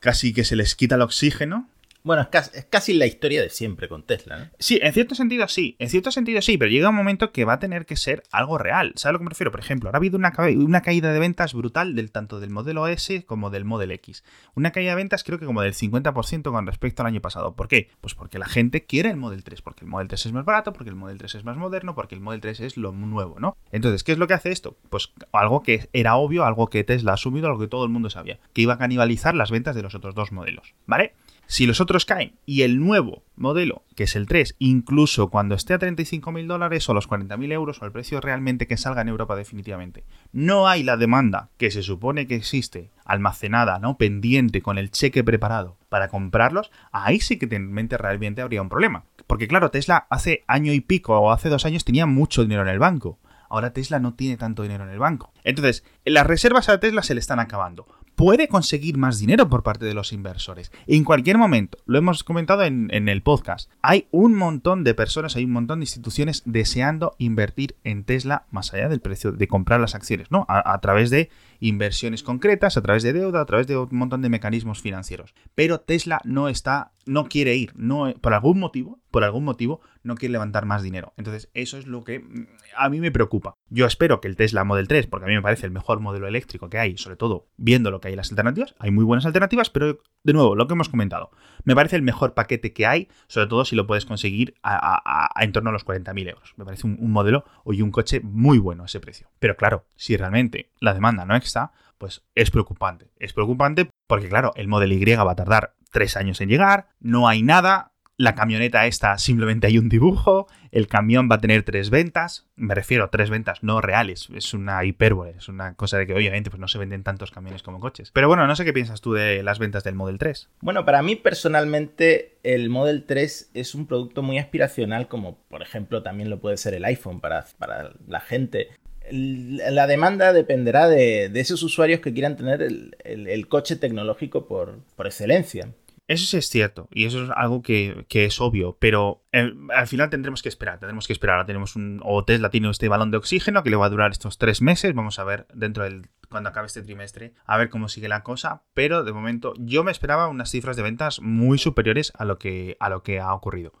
casi 0.00 0.32
que 0.32 0.44
se 0.44 0.56
les 0.56 0.74
quita 0.74 0.96
el 0.96 1.02
oxígeno 1.02 1.68
bueno, 2.04 2.28
es 2.32 2.66
casi, 2.68 2.94
la 2.94 3.06
historia 3.06 3.42
de 3.42 3.50
siempre 3.50 3.88
con 3.88 4.02
Tesla, 4.02 4.38
¿no? 4.38 4.46
Sí, 4.58 4.78
en 4.82 4.92
cierto 4.92 5.14
sentido 5.14 5.46
sí, 5.48 5.76
en 5.78 5.88
cierto 5.88 6.10
sentido 6.10 6.42
sí, 6.42 6.58
pero 6.58 6.70
llega 6.70 6.88
un 6.88 6.96
momento 6.96 7.32
que 7.32 7.44
va 7.44 7.54
a 7.54 7.58
tener 7.58 7.86
que 7.86 7.96
ser 7.96 8.22
algo 8.32 8.58
real. 8.58 8.92
¿Sabes 8.96 9.10
a 9.10 9.12
lo 9.12 9.18
que 9.18 9.24
me 9.24 9.30
refiero? 9.30 9.50
Por 9.50 9.60
ejemplo, 9.60 9.88
ahora 9.88 9.98
ha 9.98 10.00
habido 10.00 10.18
una, 10.18 10.32
una 10.56 10.80
caída 10.80 11.12
de 11.12 11.18
ventas 11.18 11.54
brutal 11.54 11.94
del 11.94 12.10
tanto 12.10 12.40
del 12.40 12.50
modelo 12.50 12.88
S 12.88 13.24
como 13.24 13.50
del 13.50 13.64
Model 13.64 13.92
X. 13.92 14.24
Una 14.54 14.72
caída 14.72 14.90
de 14.90 14.96
ventas 14.96 15.22
creo 15.22 15.38
que 15.38 15.46
como 15.46 15.62
del 15.62 15.74
50% 15.74 16.42
con 16.42 16.66
respecto 16.66 17.02
al 17.02 17.06
año 17.06 17.20
pasado. 17.20 17.54
¿Por 17.54 17.68
qué? 17.68 17.90
Pues 18.00 18.14
porque 18.14 18.38
la 18.38 18.46
gente 18.46 18.84
quiere 18.84 19.10
el 19.10 19.16
Model 19.16 19.44
3, 19.44 19.62
porque 19.62 19.84
el 19.84 19.90
Model 19.90 20.08
3 20.08 20.26
es 20.26 20.32
más 20.32 20.44
barato, 20.44 20.72
porque 20.72 20.90
el 20.90 20.96
Model 20.96 21.18
3 21.18 21.36
es 21.36 21.44
más 21.44 21.56
moderno, 21.56 21.94
porque 21.94 22.14
el 22.14 22.20
Model 22.20 22.40
3 22.40 22.60
es 22.60 22.76
lo 22.76 22.92
nuevo, 22.92 23.38
¿no? 23.38 23.56
Entonces, 23.70 24.02
¿qué 24.02 24.12
es 24.12 24.18
lo 24.18 24.26
que 24.26 24.34
hace 24.34 24.50
esto? 24.50 24.76
Pues 24.90 25.12
algo 25.32 25.62
que 25.62 25.88
era 25.92 26.16
obvio, 26.16 26.44
algo 26.44 26.68
que 26.68 26.84
Tesla 26.84 27.12
ha 27.12 27.14
asumido, 27.14 27.46
algo 27.46 27.60
que 27.60 27.68
todo 27.68 27.84
el 27.84 27.90
mundo 27.90 28.10
sabía, 28.10 28.38
que 28.52 28.62
iba 28.62 28.74
a 28.74 28.78
canibalizar 28.78 29.34
las 29.34 29.50
ventas 29.50 29.76
de 29.76 29.82
los 29.82 29.94
otros 29.94 30.14
dos 30.14 30.32
modelos, 30.32 30.74
¿vale? 30.86 31.14
Si 31.52 31.66
los 31.66 31.82
otros 31.82 32.06
caen 32.06 32.38
y 32.46 32.62
el 32.62 32.80
nuevo 32.80 33.24
modelo, 33.36 33.82
que 33.94 34.04
es 34.04 34.16
el 34.16 34.26
3, 34.26 34.56
incluso 34.58 35.28
cuando 35.28 35.54
esté 35.54 35.74
a 35.74 35.78
35.000 35.78 36.46
dólares 36.46 36.88
o 36.88 36.94
los 36.94 37.06
40.000 37.06 37.52
euros 37.52 37.82
o 37.82 37.84
el 37.84 37.92
precio 37.92 38.22
realmente 38.22 38.66
que 38.66 38.78
salga 38.78 39.02
en 39.02 39.08
Europa 39.08 39.36
definitivamente, 39.36 40.06
no 40.32 40.66
hay 40.66 40.82
la 40.82 40.96
demanda 40.96 41.50
que 41.58 41.70
se 41.70 41.82
supone 41.82 42.26
que 42.26 42.36
existe 42.36 42.90
almacenada, 43.04 43.78
¿no? 43.80 43.98
Pendiente 43.98 44.62
con 44.62 44.78
el 44.78 44.90
cheque 44.90 45.24
preparado 45.24 45.76
para 45.90 46.08
comprarlos, 46.08 46.70
ahí 46.90 47.20
sí 47.20 47.38
que 47.38 47.58
mente 47.58 47.98
realmente 47.98 48.40
habría 48.40 48.62
un 48.62 48.70
problema. 48.70 49.04
Porque 49.26 49.46
claro, 49.46 49.70
Tesla 49.70 50.06
hace 50.08 50.44
año 50.46 50.72
y 50.72 50.80
pico 50.80 51.18
o 51.18 51.32
hace 51.32 51.50
dos 51.50 51.66
años 51.66 51.84
tenía 51.84 52.06
mucho 52.06 52.44
dinero 52.44 52.62
en 52.62 52.68
el 52.68 52.78
banco. 52.78 53.18
Ahora 53.50 53.74
Tesla 53.74 53.98
no 53.98 54.14
tiene 54.14 54.38
tanto 54.38 54.62
dinero 54.62 54.84
en 54.84 54.90
el 54.90 54.98
banco. 54.98 55.34
Entonces, 55.44 55.84
las 56.06 56.26
reservas 56.26 56.70
a 56.70 56.80
Tesla 56.80 57.02
se 57.02 57.12
le 57.12 57.20
están 57.20 57.40
acabando 57.40 57.86
puede 58.22 58.46
conseguir 58.46 58.98
más 58.98 59.18
dinero 59.18 59.48
por 59.48 59.64
parte 59.64 59.84
de 59.84 59.94
los 59.94 60.12
inversores. 60.12 60.70
En 60.86 61.02
cualquier 61.02 61.38
momento, 61.38 61.78
lo 61.86 61.98
hemos 61.98 62.22
comentado 62.22 62.62
en, 62.62 63.08
el 63.08 63.20
podcast, 63.20 63.68
hay 63.82 64.06
un 64.12 64.36
montón 64.36 64.84
de 64.84 64.94
personas, 64.94 65.34
hay 65.34 65.44
un 65.44 65.50
montón 65.50 65.80
de 65.80 65.86
instituciones 65.86 66.44
deseando 66.44 67.16
invertir 67.18 67.74
en 67.82 68.04
Tesla 68.04 68.46
más 68.52 68.72
allá 68.74 68.88
del 68.88 69.00
precio 69.00 69.32
de 69.32 69.48
comprar 69.48 69.80
las 69.80 69.96
acciones, 69.96 70.30
¿no? 70.30 70.46
a 70.48 70.80
través 70.80 71.10
de 71.10 71.30
inversiones 71.62 72.24
concretas, 72.24 72.76
a 72.76 72.82
través 72.82 73.04
de 73.04 73.12
deuda, 73.12 73.40
a 73.40 73.46
través 73.46 73.68
de 73.68 73.76
un 73.76 73.88
montón 73.92 74.20
de 74.20 74.28
mecanismos 74.28 74.80
financieros. 74.80 75.32
Pero 75.54 75.80
Tesla 75.80 76.20
no 76.24 76.48
está, 76.48 76.92
no 77.06 77.28
quiere 77.28 77.54
ir, 77.54 77.72
no, 77.76 78.12
por 78.20 78.34
algún 78.34 78.58
motivo, 78.58 78.98
por 79.12 79.22
algún 79.22 79.44
motivo, 79.44 79.80
no 80.02 80.16
quiere 80.16 80.32
levantar 80.32 80.66
más 80.66 80.82
dinero. 80.82 81.12
Entonces, 81.16 81.50
eso 81.54 81.78
es 81.78 81.86
lo 81.86 82.02
que 82.02 82.18
mm, 82.18 82.46
a 82.76 82.88
mí 82.88 83.00
me 83.00 83.12
preocupa. 83.12 83.54
Yo 83.68 83.86
espero 83.86 84.20
que 84.20 84.26
el 84.26 84.34
Tesla 84.34 84.64
Model 84.64 84.88
3, 84.88 85.06
porque 85.06 85.26
a 85.26 85.28
mí 85.28 85.34
me 85.34 85.42
parece 85.42 85.66
el 85.66 85.72
mejor 85.72 86.00
modelo 86.00 86.26
eléctrico 86.26 86.68
que 86.68 86.78
hay, 86.78 86.98
sobre 86.98 87.16
todo 87.16 87.46
viendo 87.56 87.92
lo 87.92 88.00
que 88.00 88.08
hay 88.08 88.16
las 88.16 88.30
alternativas, 88.30 88.74
hay 88.80 88.90
muy 88.90 89.04
buenas 89.04 89.24
alternativas, 89.24 89.70
pero 89.70 90.00
de 90.24 90.32
nuevo, 90.32 90.56
lo 90.56 90.66
que 90.66 90.74
hemos 90.74 90.88
comentado, 90.88 91.30
me 91.64 91.74
parece 91.74 91.96
el 91.96 92.02
mejor 92.02 92.34
paquete 92.34 92.72
que 92.72 92.86
hay, 92.86 93.08
sobre 93.26 93.46
todo 93.46 93.64
si 93.64 93.76
lo 93.76 93.86
puedes 93.86 94.06
conseguir 94.06 94.54
a, 94.62 95.30
en 95.40 95.52
torno 95.52 95.70
a 95.70 95.72
los 95.72 95.86
40.000 95.86 96.28
euros. 96.28 96.54
Me 96.56 96.64
parece 96.64 96.86
un, 96.86 97.12
modelo 97.12 97.44
y 97.66 97.82
un 97.82 97.90
coche 97.90 98.20
muy 98.22 98.58
bueno 98.58 98.82
a 98.82 98.86
ese 98.86 99.00
precio. 99.00 99.28
Pero 99.38 99.56
claro, 99.56 99.84
si 99.96 100.16
realmente 100.16 100.70
la 100.80 100.94
demanda 100.94 101.24
no 101.24 101.36
está, 101.36 101.72
pues 101.98 102.22
es 102.34 102.50
preocupante. 102.50 103.10
Es 103.18 103.32
preocupante 103.32 103.90
porque, 104.06 104.28
claro, 104.28 104.52
el 104.56 104.68
Model 104.68 104.92
Y 104.92 105.04
va 105.14 105.32
a 105.32 105.36
tardar 105.36 105.74
tres 105.90 106.16
años 106.16 106.40
en 106.40 106.48
llegar, 106.48 106.88
no 107.00 107.28
hay 107.28 107.42
nada, 107.42 107.91
la 108.16 108.34
camioneta 108.34 108.86
esta 108.86 109.18
simplemente 109.18 109.66
hay 109.66 109.78
un 109.78 109.88
dibujo, 109.88 110.46
el 110.70 110.86
camión 110.86 111.28
va 111.30 111.36
a 111.36 111.40
tener 111.40 111.62
tres 111.62 111.90
ventas, 111.90 112.46
me 112.56 112.74
refiero 112.74 113.04
a 113.04 113.10
tres 113.10 113.30
ventas 113.30 113.62
no 113.62 113.80
reales, 113.80 114.28
es 114.34 114.54
una 114.54 114.84
hipérbole, 114.84 115.34
es 115.38 115.48
una 115.48 115.74
cosa 115.74 115.98
de 115.98 116.06
que 116.06 116.14
obviamente 116.14 116.50
pues 116.50 116.60
no 116.60 116.68
se 116.68 116.78
venden 116.78 117.02
tantos 117.02 117.30
camiones 117.30 117.62
como 117.62 117.80
coches. 117.80 118.10
Pero 118.12 118.28
bueno, 118.28 118.46
no 118.46 118.54
sé 118.54 118.64
qué 118.64 118.72
piensas 118.72 119.00
tú 119.00 119.12
de 119.12 119.42
las 119.42 119.58
ventas 119.58 119.84
del 119.84 119.94
Model 119.94 120.18
3. 120.18 120.50
Bueno, 120.60 120.84
para 120.84 121.02
mí 121.02 121.16
personalmente 121.16 122.38
el 122.42 122.68
Model 122.70 123.04
3 123.04 123.50
es 123.54 123.74
un 123.74 123.86
producto 123.86 124.22
muy 124.22 124.38
aspiracional 124.38 125.08
como 125.08 125.38
por 125.48 125.62
ejemplo 125.62 126.02
también 126.02 126.30
lo 126.30 126.40
puede 126.40 126.56
ser 126.56 126.74
el 126.74 126.84
iPhone 126.84 127.20
para, 127.20 127.46
para 127.58 127.92
la 128.06 128.20
gente 128.20 128.68
la 129.10 129.86
demanda 129.86 130.32
dependerá 130.32 130.88
de, 130.88 131.30
esos 131.34 131.62
usuarios 131.62 132.00
que 132.00 132.12
quieran 132.12 132.36
tener 132.36 132.62
el, 132.62 133.48
coche 133.48 133.76
tecnológico 133.76 134.46
por, 134.46 134.80
excelencia. 135.04 135.68
Eso 136.08 136.26
sí 136.26 136.36
es 136.36 136.48
cierto, 136.48 136.88
y 136.92 137.04
eso 137.04 137.24
es 137.24 137.30
algo 137.34 137.62
que, 137.62 138.06
es 138.10 138.40
obvio, 138.40 138.76
pero 138.80 139.24
eh, 139.32 139.52
al 139.74 139.86
final 139.86 140.10
tendremos 140.10 140.42
que 140.42 140.48
esperar, 140.48 140.78
tendremos 140.78 141.06
que 141.06 141.12
esperar. 141.12 141.36
Ahora 141.36 141.46
tenemos 141.46 141.76
un, 141.76 142.00
o 142.02 142.24
Tesla 142.24 142.50
tiene 142.50 142.68
este 142.70 142.88
balón 142.88 143.10
de 143.10 143.18
oxígeno 143.18 143.62
que 143.62 143.70
le 143.70 143.76
va 143.76 143.86
a 143.86 143.90
durar 143.90 144.10
estos 144.10 144.36
tres 144.36 144.62
meses, 144.62 144.94
vamos 144.94 145.18
a 145.18 145.24
ver 145.24 145.46
dentro 145.54 145.84
del, 145.84 146.08
cuando 146.28 146.50
acabe 146.50 146.66
este 146.66 146.82
trimestre, 146.82 147.34
a 147.46 147.56
ver 147.56 147.70
cómo 147.70 147.88
sigue 147.88 148.08
la 148.08 148.24
cosa, 148.24 148.64
pero 148.74 149.04
de 149.04 149.12
momento 149.12 149.54
yo 149.58 149.84
me 149.84 149.92
esperaba 149.92 150.28
unas 150.28 150.50
cifras 150.50 150.76
de 150.76 150.82
ventas 150.82 151.20
muy 151.20 151.56
superiores 151.58 152.12
a 152.16 152.24
lo 152.24 152.38
que, 152.38 152.76
a 152.80 152.88
lo 152.88 153.04
que 153.04 153.20
ha 153.20 153.32
ocurrido. 153.32 153.72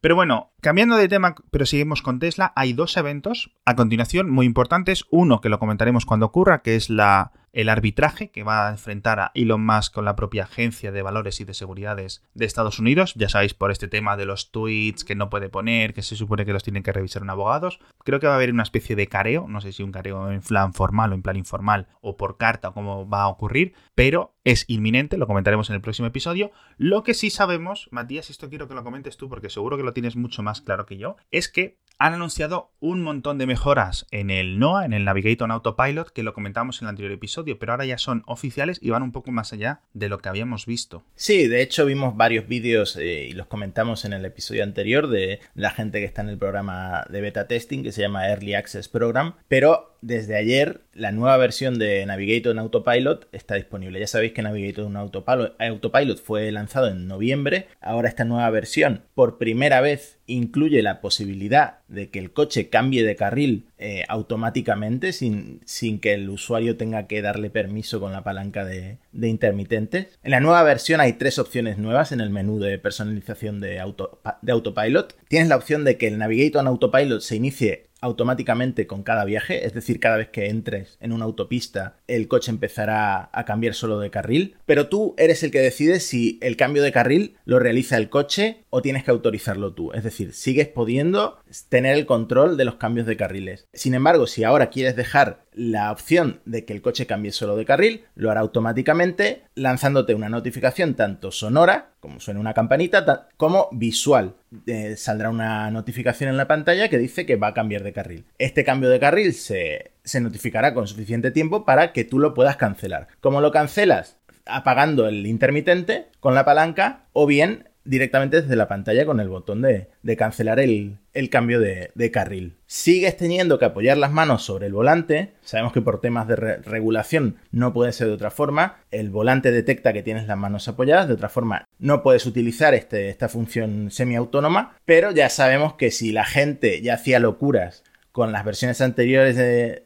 Pero 0.00 0.14
bueno, 0.14 0.52
cambiando 0.62 0.96
de 0.96 1.08
tema, 1.08 1.34
pero 1.50 1.66
seguimos 1.66 2.00
con 2.00 2.20
Tesla, 2.20 2.54
hay 2.56 2.72
dos 2.72 2.96
eventos 2.96 3.52
a 3.66 3.76
continuación 3.76 4.30
muy 4.30 4.46
importantes. 4.46 5.04
Uno 5.10 5.42
que 5.42 5.50
lo 5.50 5.58
comentaremos 5.58 6.06
cuando 6.06 6.26
ocurra, 6.26 6.62
que 6.62 6.74
es 6.74 6.88
la 6.88 7.32
el 7.52 7.68
arbitraje 7.68 8.30
que 8.30 8.42
va 8.42 8.68
a 8.68 8.70
enfrentar 8.70 9.20
a 9.20 9.32
Elon 9.34 9.64
Musk 9.64 9.92
con 9.92 10.04
la 10.04 10.16
propia 10.16 10.44
agencia 10.44 10.92
de 10.92 11.02
valores 11.02 11.40
y 11.40 11.44
de 11.44 11.54
seguridades 11.54 12.22
de 12.34 12.44
Estados 12.44 12.78
Unidos. 12.78 13.14
Ya 13.14 13.28
sabéis 13.28 13.54
por 13.54 13.70
este 13.70 13.88
tema 13.88 14.16
de 14.16 14.26
los 14.26 14.50
tweets 14.50 15.04
que 15.04 15.14
no 15.14 15.30
puede 15.30 15.48
poner, 15.48 15.94
que 15.94 16.02
se 16.02 16.16
supone 16.16 16.44
que 16.44 16.52
los 16.52 16.62
tienen 16.62 16.82
que 16.82 16.92
revisar 16.92 17.22
un 17.22 17.30
abogados. 17.30 17.80
Creo 18.04 18.20
que 18.20 18.26
va 18.26 18.34
a 18.34 18.36
haber 18.36 18.52
una 18.52 18.62
especie 18.62 18.96
de 18.96 19.06
careo, 19.06 19.46
no 19.48 19.60
sé 19.60 19.72
si 19.72 19.82
un 19.82 19.92
careo 19.92 20.30
en 20.30 20.40
plan 20.40 20.74
formal 20.74 21.12
o 21.12 21.14
en 21.14 21.22
plan 21.22 21.36
informal 21.36 21.88
o 22.00 22.16
por 22.16 22.36
carta 22.36 22.68
o 22.68 22.74
cómo 22.74 23.08
va 23.08 23.22
a 23.22 23.28
ocurrir, 23.28 23.74
pero 23.94 24.34
es 24.44 24.64
inminente, 24.68 25.18
lo 25.18 25.26
comentaremos 25.26 25.68
en 25.70 25.76
el 25.76 25.82
próximo 25.82 26.08
episodio. 26.08 26.50
Lo 26.76 27.02
que 27.02 27.14
sí 27.14 27.30
sabemos, 27.30 27.88
Matías, 27.90 28.30
esto 28.30 28.48
quiero 28.48 28.68
que 28.68 28.74
lo 28.74 28.84
comentes 28.84 29.16
tú 29.16 29.28
porque 29.28 29.50
seguro 29.50 29.76
que 29.76 29.82
lo 29.82 29.92
tienes 29.92 30.16
mucho 30.16 30.42
más 30.42 30.60
claro 30.60 30.86
que 30.86 30.98
yo, 30.98 31.16
es 31.30 31.48
que 31.48 31.78
han 32.00 32.14
anunciado 32.14 32.72
un 32.80 33.02
montón 33.02 33.36
de 33.36 33.46
mejoras 33.46 34.06
en 34.10 34.30
el 34.30 34.58
NOAA, 34.58 34.86
en 34.86 34.94
el 34.94 35.04
Navigator 35.04 35.52
Autopilot, 35.52 36.10
que 36.10 36.22
lo 36.22 36.32
comentamos 36.32 36.80
en 36.80 36.86
el 36.86 36.90
anterior 36.90 37.12
episodio, 37.12 37.58
pero 37.58 37.72
ahora 37.72 37.84
ya 37.84 37.98
son 37.98 38.22
oficiales 38.26 38.78
y 38.80 38.88
van 38.88 39.02
un 39.02 39.12
poco 39.12 39.32
más 39.32 39.52
allá 39.52 39.82
de 39.92 40.08
lo 40.08 40.18
que 40.18 40.30
habíamos 40.30 40.64
visto. 40.64 41.04
Sí, 41.14 41.46
de 41.46 41.60
hecho 41.60 41.84
vimos 41.84 42.16
varios 42.16 42.48
vídeos 42.48 42.96
eh, 42.96 43.26
y 43.28 43.32
los 43.32 43.48
comentamos 43.48 44.06
en 44.06 44.14
el 44.14 44.24
episodio 44.24 44.64
anterior 44.64 45.08
de 45.08 45.40
la 45.54 45.72
gente 45.72 46.00
que 46.00 46.06
está 46.06 46.22
en 46.22 46.30
el 46.30 46.38
programa 46.38 47.04
de 47.10 47.20
beta 47.20 47.46
testing 47.46 47.82
que 47.82 47.92
se 47.92 48.00
llama 48.00 48.28
Early 48.28 48.54
Access 48.54 48.88
Program, 48.88 49.34
pero 49.48 49.98
desde 50.00 50.36
ayer 50.36 50.80
la 51.00 51.12
nueva 51.12 51.38
versión 51.38 51.78
de 51.78 52.04
Navigator 52.04 52.52
en 52.52 52.58
Autopilot 52.58 53.26
está 53.32 53.54
disponible. 53.54 53.98
Ya 53.98 54.06
sabéis 54.06 54.32
que 54.32 54.42
Navigator 54.42 54.84
en 54.86 54.96
Autopilot 54.96 56.22
fue 56.22 56.52
lanzado 56.52 56.88
en 56.88 57.08
noviembre. 57.08 57.68
Ahora 57.80 58.10
esta 58.10 58.26
nueva 58.26 58.50
versión 58.50 59.04
por 59.14 59.38
primera 59.38 59.80
vez 59.80 60.18
incluye 60.26 60.82
la 60.82 61.00
posibilidad 61.00 61.78
de 61.88 62.10
que 62.10 62.18
el 62.18 62.32
coche 62.32 62.68
cambie 62.68 63.02
de 63.02 63.16
carril 63.16 63.64
eh, 63.82 64.04
automáticamente 64.08 65.14
sin, 65.14 65.62
sin, 65.64 66.00
que 66.00 66.12
el 66.12 66.28
usuario 66.28 66.76
tenga 66.76 67.06
que 67.06 67.22
darle 67.22 67.48
permiso 67.48 67.98
con 67.98 68.12
la 68.12 68.22
palanca 68.22 68.66
de, 68.66 68.98
intermitentes. 69.14 70.18
En 70.22 70.32
la 70.32 70.40
nueva 70.40 70.62
versión 70.62 71.00
hay 71.00 71.14
tres 71.14 71.38
opciones 71.38 71.78
nuevas 71.78 72.12
en 72.12 72.20
el 72.20 72.28
menú 72.28 72.58
de 72.58 72.78
personalización 72.78 73.58
de, 73.58 73.80
auto, 73.80 74.20
de 74.42 74.52
Autopilot. 74.52 75.16
Tienes 75.28 75.48
la 75.48 75.56
opción 75.56 75.84
de 75.84 75.96
que 75.96 76.08
el 76.08 76.18
Navigator 76.18 76.60
en 76.60 76.66
Autopilot 76.66 77.22
se 77.22 77.36
inicie 77.36 77.90
automáticamente 78.00 78.86
con 78.86 79.02
cada 79.02 79.24
viaje, 79.24 79.66
es 79.66 79.74
decir, 79.74 80.00
cada 80.00 80.16
vez 80.16 80.28
que 80.28 80.48
entres 80.48 80.96
en 81.00 81.12
una 81.12 81.24
autopista, 81.24 81.96
el 82.06 82.28
coche 82.28 82.50
empezará 82.50 83.30
a 83.32 83.44
cambiar 83.44 83.74
solo 83.74 83.98
de 84.00 84.10
carril, 84.10 84.56
pero 84.66 84.88
tú 84.88 85.14
eres 85.18 85.42
el 85.42 85.50
que 85.50 85.60
decide 85.60 86.00
si 86.00 86.38
el 86.42 86.56
cambio 86.56 86.82
de 86.82 86.92
carril 86.92 87.36
lo 87.44 87.58
realiza 87.58 87.96
el 87.96 88.08
coche 88.08 88.64
o 88.70 88.82
tienes 88.82 89.04
que 89.04 89.10
autorizarlo 89.10 89.74
tú, 89.74 89.92
es 89.92 90.04
decir, 90.04 90.32
sigues 90.32 90.68
pudiendo 90.68 91.38
tener 91.68 91.96
el 91.96 92.06
control 92.06 92.56
de 92.56 92.64
los 92.64 92.76
cambios 92.76 93.06
de 93.06 93.16
carriles. 93.16 93.66
Sin 93.72 93.94
embargo, 93.94 94.26
si 94.26 94.42
ahora 94.42 94.68
quieres 94.68 94.96
dejar 94.96 95.44
la 95.52 95.92
opción 95.92 96.40
de 96.44 96.64
que 96.64 96.72
el 96.72 96.82
coche 96.82 97.06
cambie 97.06 97.30
solo 97.30 97.56
de 97.56 97.64
carril, 97.64 98.04
lo 98.16 98.30
hará 98.30 98.40
automáticamente 98.40 99.44
lanzándote 99.54 100.14
una 100.14 100.28
notificación 100.28 100.94
tanto 100.94 101.30
sonora, 101.30 101.92
como 102.00 102.18
suena 102.18 102.40
una 102.40 102.54
campanita, 102.54 103.28
como 103.36 103.68
visual. 103.70 104.34
Eh, 104.66 104.96
saldrá 104.96 105.30
una 105.30 105.70
notificación 105.70 106.30
en 106.30 106.36
la 106.36 106.48
pantalla 106.48 106.88
que 106.88 106.98
dice 106.98 107.26
que 107.26 107.36
va 107.36 107.48
a 107.48 107.54
cambiar 107.54 107.84
de 107.84 107.92
carril. 107.92 108.24
Este 108.38 108.64
cambio 108.64 108.90
de 108.90 108.98
carril 108.98 109.34
se, 109.34 109.92
se 110.02 110.20
notificará 110.20 110.74
con 110.74 110.88
suficiente 110.88 111.30
tiempo 111.30 111.64
para 111.64 111.92
que 111.92 112.04
tú 112.04 112.18
lo 112.18 112.34
puedas 112.34 112.56
cancelar. 112.56 113.06
¿Cómo 113.20 113.40
lo 113.40 113.52
cancelas? 113.52 114.16
Apagando 114.46 115.06
el 115.06 115.26
intermitente 115.26 116.08
con 116.18 116.34
la 116.34 116.44
palanca 116.44 117.04
o 117.12 117.26
bien 117.26 117.69
directamente 117.84 118.42
desde 118.42 118.56
la 118.56 118.68
pantalla 118.68 119.06
con 119.06 119.20
el 119.20 119.28
botón 119.28 119.62
de, 119.62 119.88
cancelar 120.16 120.60
el, 120.60 120.98
cambio 121.30 121.60
de, 121.60 122.10
carril. 122.12 122.56
Sigues 122.66 123.16
teniendo 123.16 123.58
que 123.58 123.64
apoyar 123.64 123.96
las 123.96 124.12
manos 124.12 124.42
sobre 124.44 124.66
el 124.66 124.72
volante. 124.72 125.32
Sabemos 125.42 125.72
que 125.72 125.82
por 125.82 126.00
temas 126.00 126.28
de 126.28 126.36
regulación 126.36 127.36
no 127.50 127.72
puede 127.72 127.92
ser 127.92 128.08
de 128.08 128.14
otra 128.14 128.30
forma. 128.30 128.78
El 128.90 129.10
volante 129.10 129.50
detecta 129.50 129.92
que 129.92 130.02
tienes 130.02 130.26
las 130.26 130.38
manos 130.38 130.68
apoyadas. 130.68 131.08
De 131.08 131.14
otra 131.14 131.28
forma, 131.28 131.64
no 131.78 132.02
puedes 132.02 132.26
utilizar 132.26 132.74
este, 132.74 133.08
esta 133.08 133.28
función 133.28 133.90
semiautónoma. 133.90 134.76
Pero 134.84 135.10
ya 135.10 135.28
sabemos 135.28 135.74
que 135.74 135.90
si 135.90 136.12
la 136.12 136.24
gente 136.24 136.80
ya 136.82 136.94
hacía 136.94 137.18
locuras 137.18 137.82
con 138.20 138.32
las 138.32 138.44
versiones 138.44 138.82
anteriores 138.82 139.34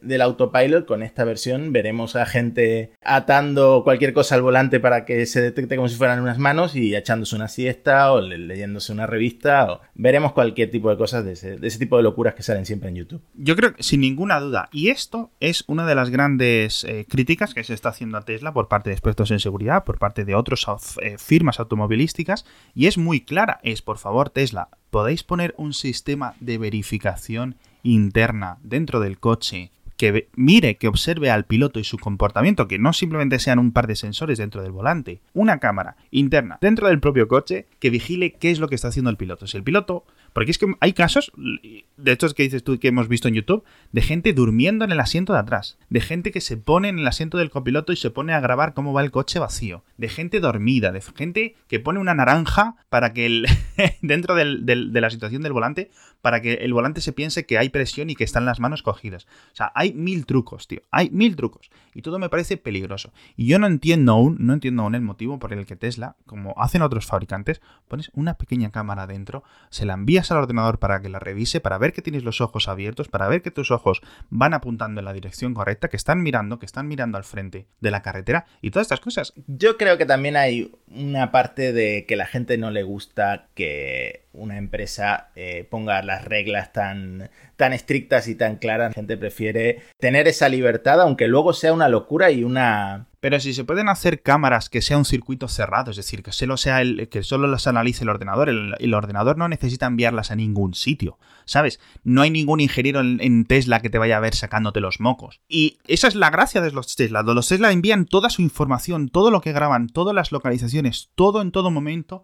del 0.01 0.21
autopilot, 0.21 0.85
con 0.85 1.03
esta 1.03 1.23
versión 1.23 1.71
veremos 1.71 2.17
a 2.17 2.25
gente 2.25 2.91
atando 3.01 3.81
cualquier 3.85 4.11
cosa 4.11 4.35
al 4.35 4.41
volante 4.41 4.81
para 4.81 5.05
que 5.05 5.25
se 5.25 5.39
detecte 5.39 5.77
como 5.77 5.87
si 5.87 5.95
fueran 5.95 6.19
unas 6.19 6.37
manos 6.37 6.75
y 6.75 6.93
echándose 6.97 7.37
una 7.37 7.47
siesta 7.47 8.11
o 8.11 8.19
leyéndose 8.19 8.91
una 8.91 9.07
revista 9.07 9.71
o 9.71 9.79
veremos 9.93 10.33
cualquier 10.33 10.69
tipo 10.69 10.89
de 10.89 10.97
cosas 10.97 11.23
de 11.23 11.31
ese, 11.31 11.79
tipo 11.79 11.95
de 11.95 12.03
locuras 12.03 12.35
que 12.35 12.43
salen 12.43 12.65
siempre 12.65 12.89
en 12.89 12.95
YouTube. 12.95 13.21
Yo 13.35 13.55
creo 13.55 13.73
que 13.73 13.83
sin 13.83 14.01
ninguna 14.01 14.41
duda, 14.41 14.67
y 14.73 14.89
esto 14.89 15.31
es 15.39 15.63
una 15.67 15.85
de 15.85 15.95
las 15.95 16.09
grandes 16.09 16.83
eh, 16.83 17.05
críticas 17.07 17.53
que 17.53 17.63
se 17.63 17.73
está 17.73 17.87
haciendo 17.87 18.17
a 18.17 18.25
Tesla 18.25 18.51
por 18.51 18.67
parte 18.67 18.89
de 18.89 18.95
expertos 18.95 19.31
en 19.31 19.39
seguridad, 19.39 19.85
por 19.85 19.97
parte 19.97 20.25
de 20.25 20.35
otras 20.35 20.65
eh, 21.01 21.15
firmas 21.17 21.61
automovilísticas, 21.61 22.45
y 22.73 22.87
es 22.87 22.97
muy 22.97 23.21
clara, 23.21 23.61
es 23.63 23.81
por 23.81 23.97
favor 23.97 24.29
Tesla, 24.29 24.67
podéis 24.89 25.23
poner 25.23 25.55
un 25.57 25.73
sistema 25.73 26.35
de 26.41 26.57
verificación 26.57 27.55
interna 27.85 28.57
dentro 28.63 28.99
del 28.99 29.19
coche 29.19 29.71
que 29.97 30.27
mire, 30.35 30.75
que 30.75 30.89
observe 30.89 31.31
al 31.31 31.45
piloto 31.45 31.79
y 31.79 31.85
su 31.85 31.97
comportamiento, 31.97 32.67
que 32.67 32.79
no 32.79 32.91
simplemente 32.91 33.39
sean 33.39 33.59
un 33.59 33.71
par 33.71 33.87
de 33.87 33.95
sensores 33.95 34.37
dentro 34.37 34.61
del 34.61 34.73
volante, 34.73 35.21
una 35.33 35.59
cámara 35.59 35.95
interna 36.11 36.57
dentro 36.59 36.87
del 36.87 36.99
propio 36.99 37.29
coche 37.29 37.67
que 37.79 37.89
vigile 37.89 38.33
qué 38.33 38.51
es 38.51 38.59
lo 38.59 38.67
que 38.67 38.75
está 38.75 38.89
haciendo 38.89 39.09
el 39.09 39.17
piloto. 39.17 39.47
Si 39.47 39.55
el 39.55 39.63
piloto 39.63 40.05
porque 40.35 40.51
es 40.51 40.57
que 40.57 40.65
hay 40.81 40.91
casos, 40.91 41.31
de 41.37 42.11
estos 42.11 42.33
que 42.33 42.43
dices 42.43 42.61
tú 42.61 42.77
que 42.77 42.89
hemos 42.89 43.07
visto 43.07 43.29
en 43.29 43.35
YouTube, 43.35 43.63
de 43.93 44.01
gente 44.01 44.33
durmiendo 44.33 44.83
en 44.83 44.91
el 44.91 44.99
asiento 44.99 45.31
de 45.31 45.39
atrás, 45.39 45.77
de 45.89 46.01
gente 46.01 46.33
que 46.33 46.41
se 46.41 46.57
pone 46.57 46.89
en 46.89 46.99
el 46.99 47.07
asiento 47.07 47.37
del 47.37 47.49
copiloto 47.49 47.93
y 47.93 47.95
se 47.95 48.09
pone 48.09 48.33
a 48.33 48.41
grabar 48.41 48.73
cómo 48.73 48.91
va 48.91 49.01
el 49.01 49.11
coche 49.11 49.39
vacío, 49.39 49.85
de 49.95 50.09
gente 50.09 50.41
dormida, 50.41 50.91
de 50.91 50.99
gente 50.99 51.55
que 51.69 51.79
pone 51.79 52.01
una 52.01 52.15
naranja 52.15 52.75
para 52.89 53.13
que 53.13 53.25
el, 53.25 53.47
dentro 54.01 54.35
de 54.35 54.45
la 54.65 55.09
situación 55.09 55.41
del 55.41 55.53
volante, 55.53 55.89
para 56.25 56.41
que 56.41 56.53
el 56.53 56.73
volante 56.73 57.01
se 57.01 57.13
piense 57.13 57.45
que 57.45 57.59
hay 57.59 57.69
presión 57.69 58.09
y 58.09 58.15
que 58.15 58.23
están 58.23 58.45
las 58.45 58.59
manos 58.59 58.81
cogidas. 58.81 59.27
O 59.53 59.55
sea, 59.55 59.71
hay 59.75 59.93
mil 59.93 60.25
trucos, 60.25 60.67
tío, 60.67 60.81
hay 60.89 61.11
mil 61.11 61.35
trucos. 61.35 61.69
Y 61.93 62.01
todo 62.01 62.17
me 62.17 62.29
parece 62.29 62.57
peligroso. 62.57 63.13
Y 63.37 63.45
yo 63.45 63.59
no 63.59 63.67
entiendo 63.67 64.13
aún, 64.13 64.35
no 64.39 64.53
entiendo 64.53 64.81
aún 64.81 64.95
el 64.95 65.03
motivo 65.03 65.37
por 65.37 65.53
el 65.53 65.67
que 65.67 65.75
Tesla, 65.75 66.15
como 66.25 66.55
hacen 66.57 66.81
otros 66.81 67.05
fabricantes, 67.05 67.61
pones 67.87 68.09
una 68.15 68.39
pequeña 68.39 68.71
cámara 68.71 69.05
dentro, 69.05 69.43
se 69.69 69.85
la 69.85 69.93
envías 69.93 70.31
al 70.31 70.39
ordenador 70.39 70.79
para 70.79 70.99
que 70.99 71.09
la 71.09 71.19
revise, 71.19 71.59
para 71.59 71.77
ver 71.77 71.93
que 71.93 72.01
tienes 72.01 72.23
los 72.23 72.41
ojos 72.41 72.67
abiertos, 72.67 73.07
para 73.07 73.27
ver 73.27 73.43
que 73.43 73.51
tus 73.51 73.69
ojos 73.69 74.01
van 74.31 74.55
apuntando 74.55 75.01
en 75.01 75.05
la 75.05 75.13
dirección 75.13 75.53
correcta, 75.53 75.89
que 75.89 75.97
están 75.97 76.23
mirando, 76.23 76.57
que 76.57 76.65
están 76.65 76.87
mirando 76.87 77.19
al 77.19 77.23
frente 77.23 77.67
de 77.81 77.91
la 77.91 78.01
carretera 78.01 78.47
y 78.63 78.71
todas 78.71 78.85
estas 78.85 78.99
cosas. 78.99 79.33
Yo 79.45 79.77
creo 79.77 79.99
que 79.99 80.07
también 80.07 80.37
hay 80.37 80.71
una 80.87 81.31
parte 81.31 81.71
de 81.71 82.07
que 82.07 82.15
la 82.15 82.25
gente 82.25 82.57
no 82.57 82.71
le 82.71 82.81
gusta 82.81 83.49
que 83.53 84.25
una 84.35 84.57
empresa 84.57 85.29
eh, 85.35 85.65
ponga 85.69 86.01
las 86.15 86.25
reglas 86.25 86.71
tan, 86.73 87.29
tan 87.55 87.73
estrictas 87.73 88.27
y 88.27 88.35
tan 88.35 88.55
claras. 88.57 88.91
La 88.91 88.93
gente 88.93 89.17
prefiere 89.17 89.81
tener 89.99 90.27
esa 90.27 90.49
libertad, 90.49 91.01
aunque 91.01 91.27
luego 91.27 91.53
sea 91.53 91.73
una 91.73 91.89
locura 91.89 92.31
y 92.31 92.43
una 92.43 93.07
pero 93.25 93.39
si 93.39 93.55
se 93.55 93.63
pueden 93.63 93.89
hacer 93.89 94.21
cámaras 94.21 94.69
que 94.69 94.83
sea 94.83 94.99
un 94.99 95.03
circuito 95.03 95.47
cerrado, 95.47 95.89
es 95.89 95.97
decir, 95.97 96.21
que 96.21 96.31
solo, 96.31 96.57
sea 96.57 96.81
el, 96.81 97.09
que 97.09 97.23
solo 97.23 97.47
las 97.47 97.65
analice 97.65 98.03
el 98.03 98.09
ordenador, 98.09 98.49
el, 98.49 98.93
ordenador 98.93 99.35
no 99.35 99.49
necesita 99.49 99.87
enviarlas 99.87 100.29
a 100.29 100.35
ningún 100.35 100.75
sitio, 100.75 101.17
¿sabes? 101.45 101.79
No 102.03 102.21
hay 102.21 102.29
ningún 102.29 102.59
ingeniero 102.59 102.99
en, 103.01 103.45
Tesla 103.45 103.79
que 103.79 103.89
te 103.89 103.97
vaya 103.97 104.17
a 104.17 104.19
ver 104.19 104.35
sacándote 104.35 104.79
los 104.79 104.99
mocos. 104.99 105.41
Y 105.47 105.79
esa 105.87 106.07
es 106.07 106.13
la 106.13 106.29
gracia 106.29 106.61
de 106.61 106.69
los 106.69 106.95
Tesla. 106.95 107.23
Los 107.23 107.47
Tesla 107.47 107.71
envían 107.71 108.05
toda 108.05 108.29
su 108.29 108.43
información, 108.43 109.09
todo 109.09 109.31
lo 109.31 109.41
que 109.41 109.53
graban, 109.53 109.89
todas 109.89 110.13
las 110.13 110.31
localizaciones, 110.31 111.09
todo 111.15 111.41
en 111.41 111.51
todo 111.51 111.71
momento 111.71 112.21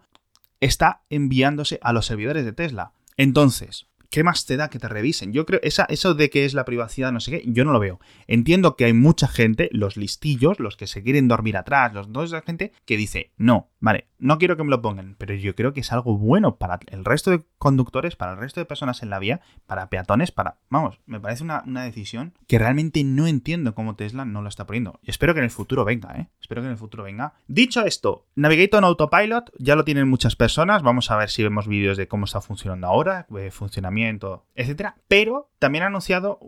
está 0.60 1.02
enviándose 1.10 1.80
a 1.82 1.92
los 1.92 2.06
servidores 2.06 2.44
de 2.44 2.52
Tesla. 2.52 2.92
Entonces, 3.16 3.86
¿qué 4.12 4.22
más 4.22 4.44
te 4.44 4.58
da 4.58 4.68
que 4.68 4.78
te 4.78 4.88
revisen? 4.88 5.32
Yo 5.32 5.46
creo, 5.46 5.58
esa, 5.62 5.84
eso 5.86 6.14
de 6.14 6.28
que 6.28 6.44
es 6.44 6.52
la 6.52 6.66
privacidad, 6.66 7.10
no 7.12 7.18
sé 7.18 7.30
qué, 7.30 7.42
yo 7.46 7.64
no 7.64 7.72
lo 7.72 7.80
veo. 7.80 7.98
Entiendo 8.26 8.76
que 8.76 8.84
hay 8.84 8.92
mucha 8.92 9.26
gente, 9.26 9.70
los 9.72 9.96
listillos, 9.96 10.60
los 10.60 10.76
que 10.76 10.86
se 10.86 11.02
quieren 11.02 11.28
dormir 11.28 11.56
atrás, 11.56 11.94
los 11.94 12.12
dos 12.12 12.30
esa 12.30 12.42
gente, 12.42 12.72
que 12.84 12.98
dice, 12.98 13.32
no, 13.38 13.70
vale, 13.80 14.08
no 14.18 14.36
quiero 14.36 14.56
que 14.56 14.64
me 14.64 14.70
lo 14.70 14.82
pongan, 14.82 15.16
pero 15.18 15.34
yo 15.34 15.54
creo 15.54 15.72
que 15.72 15.80
es 15.80 15.92
algo 15.92 16.18
bueno 16.18 16.56
para 16.56 16.78
el 16.90 17.06
resto 17.06 17.30
de 17.30 17.42
conductores, 17.56 18.14
para 18.14 18.32
el 18.32 18.38
resto 18.38 18.60
de 18.60 18.66
personas 18.66 19.02
en 19.02 19.08
la 19.08 19.18
vía, 19.18 19.40
para 19.66 19.88
peatones, 19.88 20.30
para... 20.30 20.58
Vamos, 20.68 21.00
me 21.06 21.18
parece 21.18 21.42
una, 21.42 21.62
decisión 21.64 22.34
que 22.46 22.58
realmente 22.58 23.02
no 23.04 23.26
entiendo 23.26 23.74
cómo 23.74 23.96
Tesla 23.96 24.26
no 24.26 24.42
lo 24.42 24.48
está 24.50 24.66
poniendo. 24.66 25.00
Y 25.02 25.08
espero 25.08 25.32
que 25.32 25.40
en 25.40 25.44
el 25.44 25.50
futuro 25.50 25.86
venga, 25.86 26.14
¿eh? 26.18 26.28
Espero 26.38 26.60
que 26.60 26.66
en 26.66 26.72
el 26.72 26.78
futuro 26.78 27.02
venga. 27.02 27.32
Dicho 27.48 27.82
esto, 27.86 28.26
Navigator 28.34 28.78
en 28.78 28.84
Autopilot 28.84 29.52
ya 29.58 29.74
lo 29.74 29.84
tienen 29.84 30.06
muchas 30.06 30.36
personas, 30.36 30.82
vamos 30.82 31.10
a 31.10 31.16
ver 31.16 31.30
si 31.30 31.42
vemos 31.42 31.66
vídeos 31.66 31.96
de 31.96 32.08
cómo 32.08 32.26
está 32.26 32.42
funcionando 32.42 32.86
ahora, 32.86 33.26
de 33.30 33.50
funcionamiento 33.50 34.01
etcétera. 34.54 34.96
Pero 35.08 35.50
también 35.58 35.84
ha 35.84 35.86
anunciado 35.86 36.38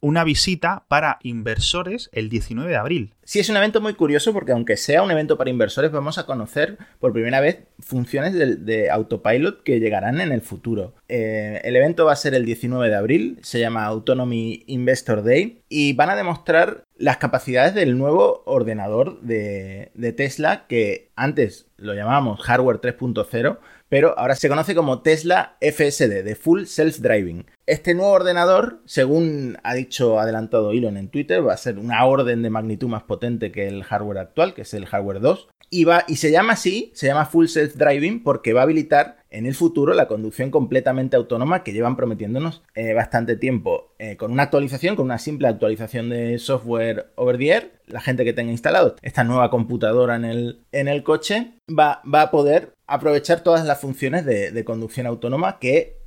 una 0.00 0.24
visita 0.24 0.84
para 0.88 1.18
inversores 1.22 2.08
el 2.12 2.28
19 2.28 2.70
de 2.70 2.76
abril. 2.76 3.14
Sí, 3.24 3.38
es 3.38 3.48
un 3.48 3.56
evento 3.56 3.80
muy 3.80 3.94
curioso 3.94 4.32
porque 4.32 4.52
aunque 4.52 4.76
sea 4.76 5.02
un 5.02 5.10
evento 5.10 5.38
para 5.38 5.50
inversores, 5.50 5.92
vamos 5.92 6.18
a 6.18 6.26
conocer 6.26 6.78
por 6.98 7.12
primera 7.12 7.40
vez 7.40 7.60
funciones 7.78 8.34
de, 8.34 8.90
autopilot 8.90 9.62
que 9.62 9.78
llegarán 9.78 10.20
en 10.20 10.32
el 10.32 10.40
futuro. 10.40 10.94
Eh, 11.08 11.60
el 11.64 11.76
evento 11.76 12.04
va 12.04 12.12
a 12.12 12.16
ser 12.16 12.34
el 12.34 12.44
19 12.44 12.88
de 12.88 12.96
abril, 12.96 13.38
se 13.42 13.60
llama 13.60 13.84
Autonomy 13.84 14.64
Investor 14.66 15.22
Day 15.22 15.62
y 15.68 15.92
van 15.92 16.10
a 16.10 16.16
demostrar 16.16 16.82
las 17.00 17.16
capacidades 17.16 17.74
del 17.74 17.96
nuevo 17.96 18.42
ordenador 18.44 19.20
de, 19.22 19.90
Tesla 20.16 20.66
que 20.66 21.10
antes 21.16 21.66
lo 21.78 21.94
llamábamos 21.94 22.42
hardware 22.42 22.80
3.0 22.80 23.58
pero 23.88 24.16
ahora 24.18 24.36
se 24.36 24.48
conoce 24.48 24.74
como 24.74 25.00
Tesla 25.00 25.56
FSD, 25.60 26.22
de 26.22 26.36
Full 26.36 26.66
Self 26.66 26.98
Driving. 26.98 27.46
Este 27.66 27.92
nuevo 27.94 28.12
ordenador, 28.12 28.82
según 28.84 29.58
ha 29.64 29.74
dicho 29.74 30.20
adelantado 30.20 30.70
Elon 30.70 30.96
en 30.96 31.08
Twitter, 31.08 31.44
va 31.44 31.54
a 31.54 31.56
ser 31.56 31.76
una 31.76 32.04
orden 32.04 32.42
de 32.42 32.50
magnitud 32.50 32.86
más 32.86 33.02
potente 33.02 33.50
que 33.50 33.66
el 33.66 33.82
hardware 33.82 34.18
actual, 34.18 34.54
que 34.54 34.62
es 34.62 34.74
el 34.74 34.86
hardware 34.86 35.18
2. 35.18 35.48
Y, 35.70 35.84
va, 35.84 36.04
y 36.08 36.16
se 36.16 36.32
llama 36.32 36.54
así, 36.54 36.90
se 36.94 37.06
llama 37.06 37.26
Full 37.26 37.46
Self 37.46 37.76
Driving 37.76 38.24
porque 38.24 38.52
va 38.52 38.60
a 38.60 38.64
habilitar 38.64 39.18
en 39.30 39.46
el 39.46 39.54
futuro 39.54 39.94
la 39.94 40.08
conducción 40.08 40.50
completamente 40.50 41.16
autónoma 41.16 41.62
que 41.62 41.72
llevan 41.72 41.96
prometiéndonos 41.96 42.62
eh, 42.74 42.92
bastante 42.92 43.36
tiempo. 43.36 43.94
Eh, 43.98 44.16
con 44.16 44.32
una 44.32 44.42
actualización, 44.42 44.96
con 44.96 45.04
una 45.06 45.18
simple 45.18 45.46
actualización 45.46 46.08
de 46.10 46.38
software 46.38 47.12
over 47.14 47.38
the 47.38 47.48
air, 47.48 47.72
la 47.86 48.00
gente 48.00 48.24
que 48.24 48.32
tenga 48.32 48.50
instalado 48.50 48.96
esta 49.02 49.22
nueva 49.22 49.50
computadora 49.50 50.16
en 50.16 50.24
el, 50.24 50.60
en 50.72 50.88
el 50.88 51.04
coche 51.04 51.52
va, 51.68 52.02
va 52.12 52.22
a 52.22 52.30
poder 52.30 52.72
aprovechar 52.90 53.40
todas 53.40 53.64
las 53.64 53.80
funciones 53.80 54.24
de, 54.26 54.64
conducción 54.64 55.06
autónoma 55.06 55.58
que 55.58 55.99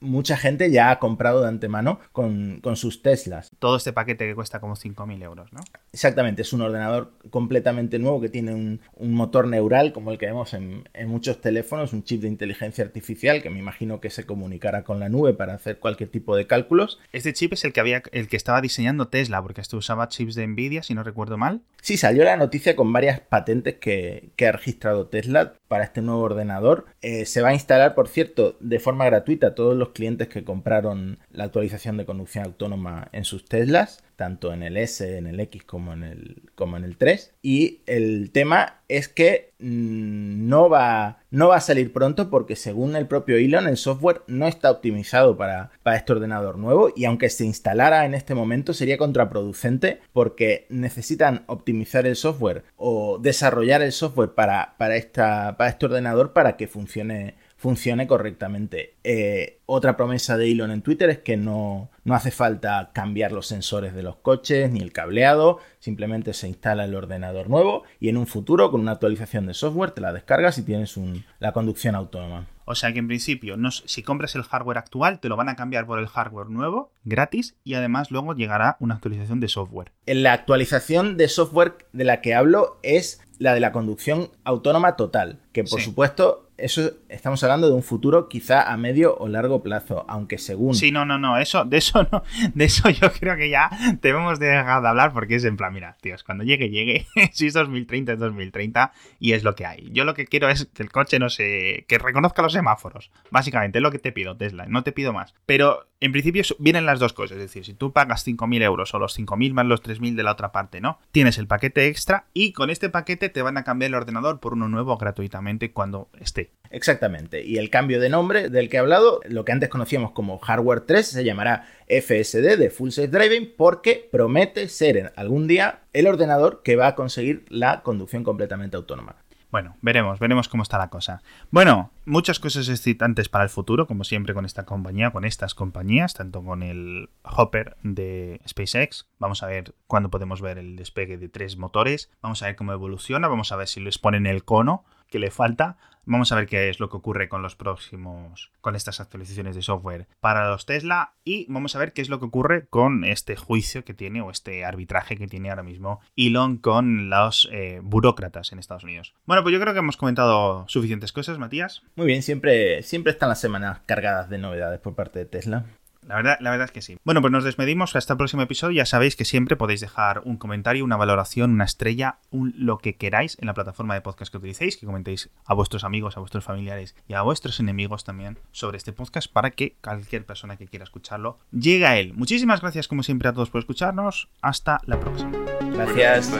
mucha 0.00 0.36
gente 0.36 0.70
ya 0.70 0.90
ha 0.90 0.98
comprado 0.98 1.42
de 1.42 1.48
antemano 1.48 2.00
con, 2.12 2.60
sus 2.76 3.02
Teslas. 3.02 3.50
Todo 3.58 3.76
este 3.76 3.92
paquete 3.92 4.26
que 4.26 4.34
cuesta 4.34 4.60
como 4.60 4.76
5.000 4.76 5.22
euros, 5.22 5.52
¿no? 5.52 5.60
Exactamente, 5.92 6.42
es 6.42 6.52
un 6.52 6.62
ordenador 6.62 7.12
completamente 7.30 7.98
nuevo 7.98 8.20
que 8.20 8.28
tiene 8.28 8.54
un, 8.54 8.80
motor 9.18 9.48
neural 9.48 9.92
como 9.92 10.12
el 10.12 10.18
que 10.18 10.26
vemos 10.26 10.54
en, 10.54 10.84
muchos 11.06 11.40
teléfonos, 11.40 11.92
un 11.92 12.04
chip 12.04 12.22
de 12.22 12.28
inteligencia 12.28 12.84
artificial 12.84 13.42
que 13.42 13.50
me 13.50 13.58
imagino 13.58 14.00
que 14.00 14.10
se 14.10 14.26
comunicará 14.26 14.84
con 14.84 15.00
la 15.00 15.08
nube 15.08 15.34
para 15.34 15.54
hacer 15.54 15.78
cualquier 15.78 16.10
tipo 16.10 16.36
de 16.36 16.46
cálculos. 16.46 17.00
Este 17.12 17.32
chip 17.32 17.54
es 17.54 17.64
el 17.64 17.72
que 17.72 17.80
había, 17.80 18.02
el 18.12 18.28
que 18.28 18.36
estaba 18.36 18.60
diseñando 18.60 19.08
Tesla, 19.08 19.42
porque 19.42 19.60
esto 19.60 19.76
usaba 19.76 20.08
chips 20.08 20.34
de 20.34 20.46
Nvidia, 20.46 20.82
si 20.82 20.94
no 20.94 21.02
recuerdo 21.02 21.36
mal. 21.36 21.62
Sí, 21.80 21.96
salió 21.96 22.24
la 22.24 22.36
noticia 22.36 22.76
con 22.76 22.92
varias 22.92 23.20
patentes 23.20 23.76
que, 23.76 24.30
ha 24.46 24.52
registrado 24.52 25.06
Tesla 25.06 25.54
para 25.68 25.84
este 25.84 26.02
nuevo 26.02 26.22
ordenador. 26.22 26.86
Eh, 27.02 27.26
se 27.26 27.42
va 27.42 27.50
a 27.50 27.54
instalar, 27.54 27.94
por 27.94 28.08
cierto, 28.08 28.56
de 28.60 28.80
forma 28.80 29.04
gratuita 29.04 29.48
a 29.48 29.54
todos 29.54 29.76
los 29.76 29.90
clientes 29.90 30.28
que 30.28 30.44
compraron 30.44 31.18
la 31.30 31.44
actualización 31.44 31.96
de 31.96 32.06
conducción 32.06 32.44
autónoma 32.44 33.08
en 33.12 33.24
sus 33.24 33.44
Teslas 33.44 34.02
tanto 34.18 34.52
en 34.52 34.64
el 34.64 34.76
S, 34.76 35.16
en 35.16 35.28
el 35.28 35.38
X 35.38 35.62
como 35.62 35.92
en 35.92 36.02
el, 36.02 36.42
como 36.56 36.76
en 36.76 36.82
el 36.82 36.96
3. 36.96 37.34
Y 37.40 37.82
el 37.86 38.32
tema 38.32 38.80
es 38.88 39.06
que 39.06 39.52
mm, 39.60 40.48
no, 40.48 40.68
va, 40.68 41.20
no 41.30 41.48
va 41.48 41.58
a 41.58 41.60
salir 41.60 41.92
pronto 41.92 42.28
porque 42.28 42.56
según 42.56 42.96
el 42.96 43.06
propio 43.06 43.36
Elon 43.36 43.68
el 43.68 43.76
software 43.76 44.22
no 44.26 44.48
está 44.48 44.72
optimizado 44.72 45.36
para, 45.36 45.70
para 45.84 45.96
este 45.96 46.14
ordenador 46.14 46.58
nuevo 46.58 46.92
y 46.96 47.04
aunque 47.04 47.30
se 47.30 47.44
instalara 47.44 48.06
en 48.06 48.14
este 48.14 48.34
momento 48.34 48.74
sería 48.74 48.98
contraproducente 48.98 50.00
porque 50.12 50.66
necesitan 50.68 51.44
optimizar 51.46 52.04
el 52.04 52.16
software 52.16 52.64
o 52.76 53.18
desarrollar 53.18 53.82
el 53.82 53.92
software 53.92 54.34
para, 54.34 54.74
para, 54.78 54.96
esta, 54.96 55.56
para 55.56 55.70
este 55.70 55.86
ordenador 55.86 56.32
para 56.32 56.56
que 56.56 56.66
funcione 56.66 57.36
funcione 57.58 58.06
correctamente. 58.06 58.94
Eh, 59.04 59.58
otra 59.66 59.96
promesa 59.96 60.38
de 60.38 60.50
Elon 60.50 60.70
en 60.70 60.80
Twitter 60.80 61.10
es 61.10 61.18
que 61.18 61.36
no, 61.36 61.90
no 62.04 62.14
hace 62.14 62.30
falta 62.30 62.90
cambiar 62.94 63.32
los 63.32 63.48
sensores 63.48 63.94
de 63.94 64.04
los 64.04 64.16
coches 64.16 64.70
ni 64.70 64.80
el 64.80 64.92
cableado, 64.92 65.58
simplemente 65.80 66.32
se 66.32 66.48
instala 66.48 66.84
el 66.84 66.94
ordenador 66.94 67.50
nuevo 67.50 67.82
y 67.98 68.08
en 68.08 68.16
un 68.16 68.28
futuro 68.28 68.70
con 68.70 68.80
una 68.80 68.92
actualización 68.92 69.46
de 69.46 69.54
software 69.54 69.90
te 69.90 70.00
la 70.00 70.12
descargas 70.12 70.56
y 70.58 70.62
tienes 70.62 70.98
la 71.40 71.52
conducción 71.52 71.96
autónoma. 71.96 72.46
O 72.64 72.74
sea 72.74 72.92
que 72.92 72.98
en 72.98 73.08
principio, 73.08 73.56
no, 73.56 73.70
si 73.70 74.02
compras 74.02 74.36
el 74.36 74.42
hardware 74.42 74.78
actual, 74.78 75.20
te 75.20 75.28
lo 75.28 75.36
van 75.36 75.48
a 75.48 75.56
cambiar 75.56 75.86
por 75.86 75.98
el 75.98 76.06
hardware 76.06 76.50
nuevo, 76.50 76.92
gratis, 77.02 77.56
y 77.64 77.74
además 77.74 78.10
luego 78.10 78.34
llegará 78.34 78.76
una 78.78 78.94
actualización 78.94 79.40
de 79.40 79.48
software. 79.48 79.92
La 80.06 80.34
actualización 80.34 81.16
de 81.16 81.28
software 81.28 81.86
de 81.92 82.04
la 82.04 82.20
que 82.20 82.34
hablo 82.34 82.78
es 82.82 83.22
la 83.38 83.54
de 83.54 83.60
la 83.60 83.72
conducción 83.72 84.30
autónoma 84.44 84.96
total, 84.96 85.40
que 85.52 85.64
por 85.64 85.80
supuesto 85.80 86.47
eso 86.58 86.90
estamos 87.08 87.42
hablando 87.44 87.68
de 87.68 87.74
un 87.74 87.82
futuro 87.82 88.28
quizá 88.28 88.70
a 88.70 88.76
medio 88.76 89.16
o 89.16 89.28
largo 89.28 89.62
plazo, 89.62 90.04
aunque 90.08 90.38
según. 90.38 90.74
Sí, 90.74 90.90
no, 90.90 91.04
no, 91.04 91.18
no, 91.18 91.38
eso, 91.38 91.64
de 91.64 91.78
eso 91.78 92.06
no, 92.10 92.24
de 92.54 92.64
eso 92.64 92.90
yo 92.90 93.12
creo 93.12 93.36
que 93.36 93.48
ya 93.48 93.70
debemos 94.02 94.38
dejar 94.38 94.82
de 94.82 94.88
hablar 94.88 95.12
porque 95.12 95.36
es 95.36 95.44
en 95.44 95.56
plan, 95.56 95.72
mira, 95.72 95.96
tíos, 96.00 96.24
cuando 96.24 96.44
llegue, 96.44 96.68
llegue, 96.68 97.06
si 97.32 97.46
es 97.46 97.54
2030 97.54 98.12
es 98.12 98.18
2030 98.18 98.92
y 99.20 99.32
es 99.32 99.44
lo 99.44 99.54
que 99.54 99.66
hay. 99.66 99.88
Yo 99.92 100.04
lo 100.04 100.14
que 100.14 100.26
quiero 100.26 100.48
es 100.48 100.66
que 100.66 100.82
el 100.82 100.90
coche 100.90 101.18
no 101.18 101.30
se, 101.30 101.84
que 101.88 101.98
reconozca 101.98 102.42
los 102.42 102.52
semáforos, 102.52 103.10
básicamente 103.30 103.78
es 103.78 103.82
lo 103.82 103.90
que 103.90 103.98
te 103.98 104.12
pido, 104.12 104.36
Tesla, 104.36 104.66
no 104.66 104.82
te 104.82 104.92
pido 104.92 105.12
más. 105.12 105.34
Pero 105.46 105.88
en 106.00 106.12
principio 106.12 106.42
vienen 106.58 106.86
las 106.86 106.98
dos 106.98 107.12
cosas, 107.12 107.36
es 107.36 107.42
decir, 107.42 107.64
si 107.64 107.74
tú 107.74 107.92
pagas 107.92 108.26
5.000 108.26 108.62
euros 108.62 108.94
o 108.94 108.98
los 108.98 109.18
5.000 109.18 109.52
más 109.52 109.66
los 109.66 109.82
3.000 109.82 110.14
de 110.14 110.22
la 110.22 110.32
otra 110.32 110.52
parte, 110.52 110.80
¿no? 110.80 110.98
Tienes 111.12 111.38
el 111.38 111.46
paquete 111.46 111.86
extra 111.86 112.26
y 112.32 112.52
con 112.52 112.70
este 112.70 112.88
paquete 112.88 113.28
te 113.28 113.42
van 113.42 113.56
a 113.56 113.64
cambiar 113.64 113.90
el 113.90 113.94
ordenador 113.94 114.40
por 114.40 114.52
uno 114.52 114.68
nuevo 114.68 114.96
gratuitamente 114.96 115.72
cuando 115.72 116.08
esté. 116.20 116.47
Exactamente, 116.70 117.44
y 117.44 117.56
el 117.56 117.70
cambio 117.70 117.98
de 117.98 118.10
nombre 118.10 118.50
del 118.50 118.68
que 118.68 118.76
he 118.76 118.80
hablado, 118.80 119.20
lo 119.26 119.44
que 119.44 119.52
antes 119.52 119.70
conocíamos 119.70 120.12
como 120.12 120.38
Hardware 120.38 120.82
3, 120.82 121.06
se 121.06 121.24
llamará 121.24 121.66
FSD 121.88 122.58
de 122.58 122.70
Full 122.70 122.90
Safe 122.90 123.08
Driving 123.08 123.54
porque 123.56 124.06
promete 124.10 124.68
ser 124.68 125.12
algún 125.16 125.46
día 125.46 125.80
el 125.94 126.06
ordenador 126.06 126.62
que 126.62 126.76
va 126.76 126.88
a 126.88 126.94
conseguir 126.94 127.46
la 127.48 127.82
conducción 127.82 128.22
completamente 128.22 128.76
autónoma. 128.76 129.16
Bueno, 129.50 129.76
veremos, 129.80 130.18
veremos 130.18 130.46
cómo 130.46 130.62
está 130.62 130.76
la 130.76 130.90
cosa. 130.90 131.22
Bueno, 131.50 131.90
muchas 132.04 132.38
cosas 132.38 132.68
excitantes 132.68 133.30
para 133.30 133.44
el 133.44 133.50
futuro, 133.50 133.86
como 133.86 134.04
siempre 134.04 134.34
con 134.34 134.44
esta 134.44 134.66
compañía, 134.66 135.10
con 135.10 135.24
estas 135.24 135.54
compañías, 135.54 136.12
tanto 136.12 136.44
con 136.44 136.62
el 136.62 137.08
Hopper 137.22 137.78
de 137.82 138.42
SpaceX. 138.46 139.08
Vamos 139.18 139.42
a 139.42 139.46
ver 139.46 139.74
cuándo 139.86 140.10
podemos 140.10 140.42
ver 140.42 140.58
el 140.58 140.76
despegue 140.76 141.16
de 141.16 141.30
tres 141.30 141.56
motores. 141.56 142.10
Vamos 142.20 142.42
a 142.42 142.46
ver 142.46 142.56
cómo 142.56 142.74
evoluciona. 142.74 143.26
Vamos 143.26 143.50
a 143.50 143.56
ver 143.56 143.68
si 143.68 143.80
les 143.80 143.96
ponen 143.96 144.26
el 144.26 144.44
cono 144.44 144.84
que 145.08 145.18
le 145.18 145.30
falta. 145.30 145.78
Vamos 146.10 146.32
a 146.32 146.36
ver 146.36 146.46
qué 146.46 146.70
es 146.70 146.80
lo 146.80 146.88
que 146.88 146.96
ocurre 146.96 147.28
con 147.28 147.42
los 147.42 147.54
próximos, 147.54 148.50
con 148.62 148.74
estas 148.74 148.98
actualizaciones 148.98 149.54
de 149.54 149.60
software 149.60 150.06
para 150.20 150.48
los 150.48 150.64
Tesla 150.64 151.12
y 151.22 151.44
vamos 151.50 151.76
a 151.76 151.78
ver 151.78 151.92
qué 151.92 152.00
es 152.00 152.08
lo 152.08 152.18
que 152.18 152.24
ocurre 152.24 152.66
con 152.66 153.04
este 153.04 153.36
juicio 153.36 153.84
que 153.84 153.92
tiene 153.92 154.22
o 154.22 154.30
este 154.30 154.64
arbitraje 154.64 155.18
que 155.18 155.26
tiene 155.26 155.50
ahora 155.50 155.62
mismo 155.62 156.00
Elon 156.16 156.56
con 156.56 157.10
los 157.10 157.46
eh, 157.52 157.80
burócratas 157.82 158.52
en 158.52 158.58
Estados 158.58 158.84
Unidos. 158.84 159.12
Bueno, 159.26 159.42
pues 159.42 159.52
yo 159.52 159.60
creo 159.60 159.74
que 159.74 159.80
hemos 159.80 159.98
comentado 159.98 160.64
suficientes 160.66 161.12
cosas, 161.12 161.38
Matías. 161.38 161.82
Muy 161.94 162.06
bien, 162.06 162.22
siempre, 162.22 162.82
siempre 162.82 163.12
están 163.12 163.28
las 163.28 163.42
semanas 163.42 163.80
cargadas 163.84 164.30
de 164.30 164.38
novedades 164.38 164.80
por 164.80 164.94
parte 164.94 165.18
de 165.18 165.26
Tesla. 165.26 165.66
La 166.08 166.16
verdad, 166.16 166.38
la 166.40 166.50
verdad 166.50 166.64
es 166.64 166.72
que 166.72 166.80
sí. 166.80 166.96
Bueno, 167.04 167.20
pues 167.20 167.30
nos 167.30 167.44
despedimos 167.44 167.94
hasta 167.94 168.14
el 168.14 168.16
próximo 168.16 168.40
episodio. 168.42 168.76
Ya 168.76 168.86
sabéis 168.86 169.14
que 169.14 169.26
siempre 169.26 169.56
podéis 169.56 169.80
dejar 169.80 170.22
un 170.24 170.38
comentario, 170.38 170.82
una 170.82 170.96
valoración, 170.96 171.52
una 171.52 171.64
estrella, 171.64 172.16
un, 172.30 172.54
lo 172.56 172.78
que 172.78 172.96
queráis 172.96 173.36
en 173.40 173.46
la 173.46 173.52
plataforma 173.52 173.92
de 173.92 174.00
podcast 174.00 174.30
que 174.32 174.38
utilicéis, 174.38 174.78
que 174.78 174.86
comentéis 174.86 175.28
a 175.44 175.52
vuestros 175.52 175.84
amigos, 175.84 176.16
a 176.16 176.20
vuestros 176.20 176.44
familiares 176.44 176.96
y 177.08 177.12
a 177.12 177.20
vuestros 177.20 177.60
enemigos 177.60 178.04
también 178.04 178.38
sobre 178.52 178.78
este 178.78 178.94
podcast 178.94 179.30
para 179.30 179.50
que 179.50 179.76
cualquier 179.82 180.24
persona 180.24 180.56
que 180.56 180.66
quiera 180.66 180.84
escucharlo 180.84 181.38
llegue 181.52 181.86
a 181.86 181.98
él. 181.98 182.14
Muchísimas 182.14 182.62
gracias 182.62 182.88
como 182.88 183.02
siempre 183.02 183.28
a 183.28 183.34
todos 183.34 183.50
por 183.50 183.58
escucharnos. 183.58 184.30
Hasta 184.40 184.80
la 184.86 184.98
próxima. 184.98 185.32
Gracias. 185.60 186.32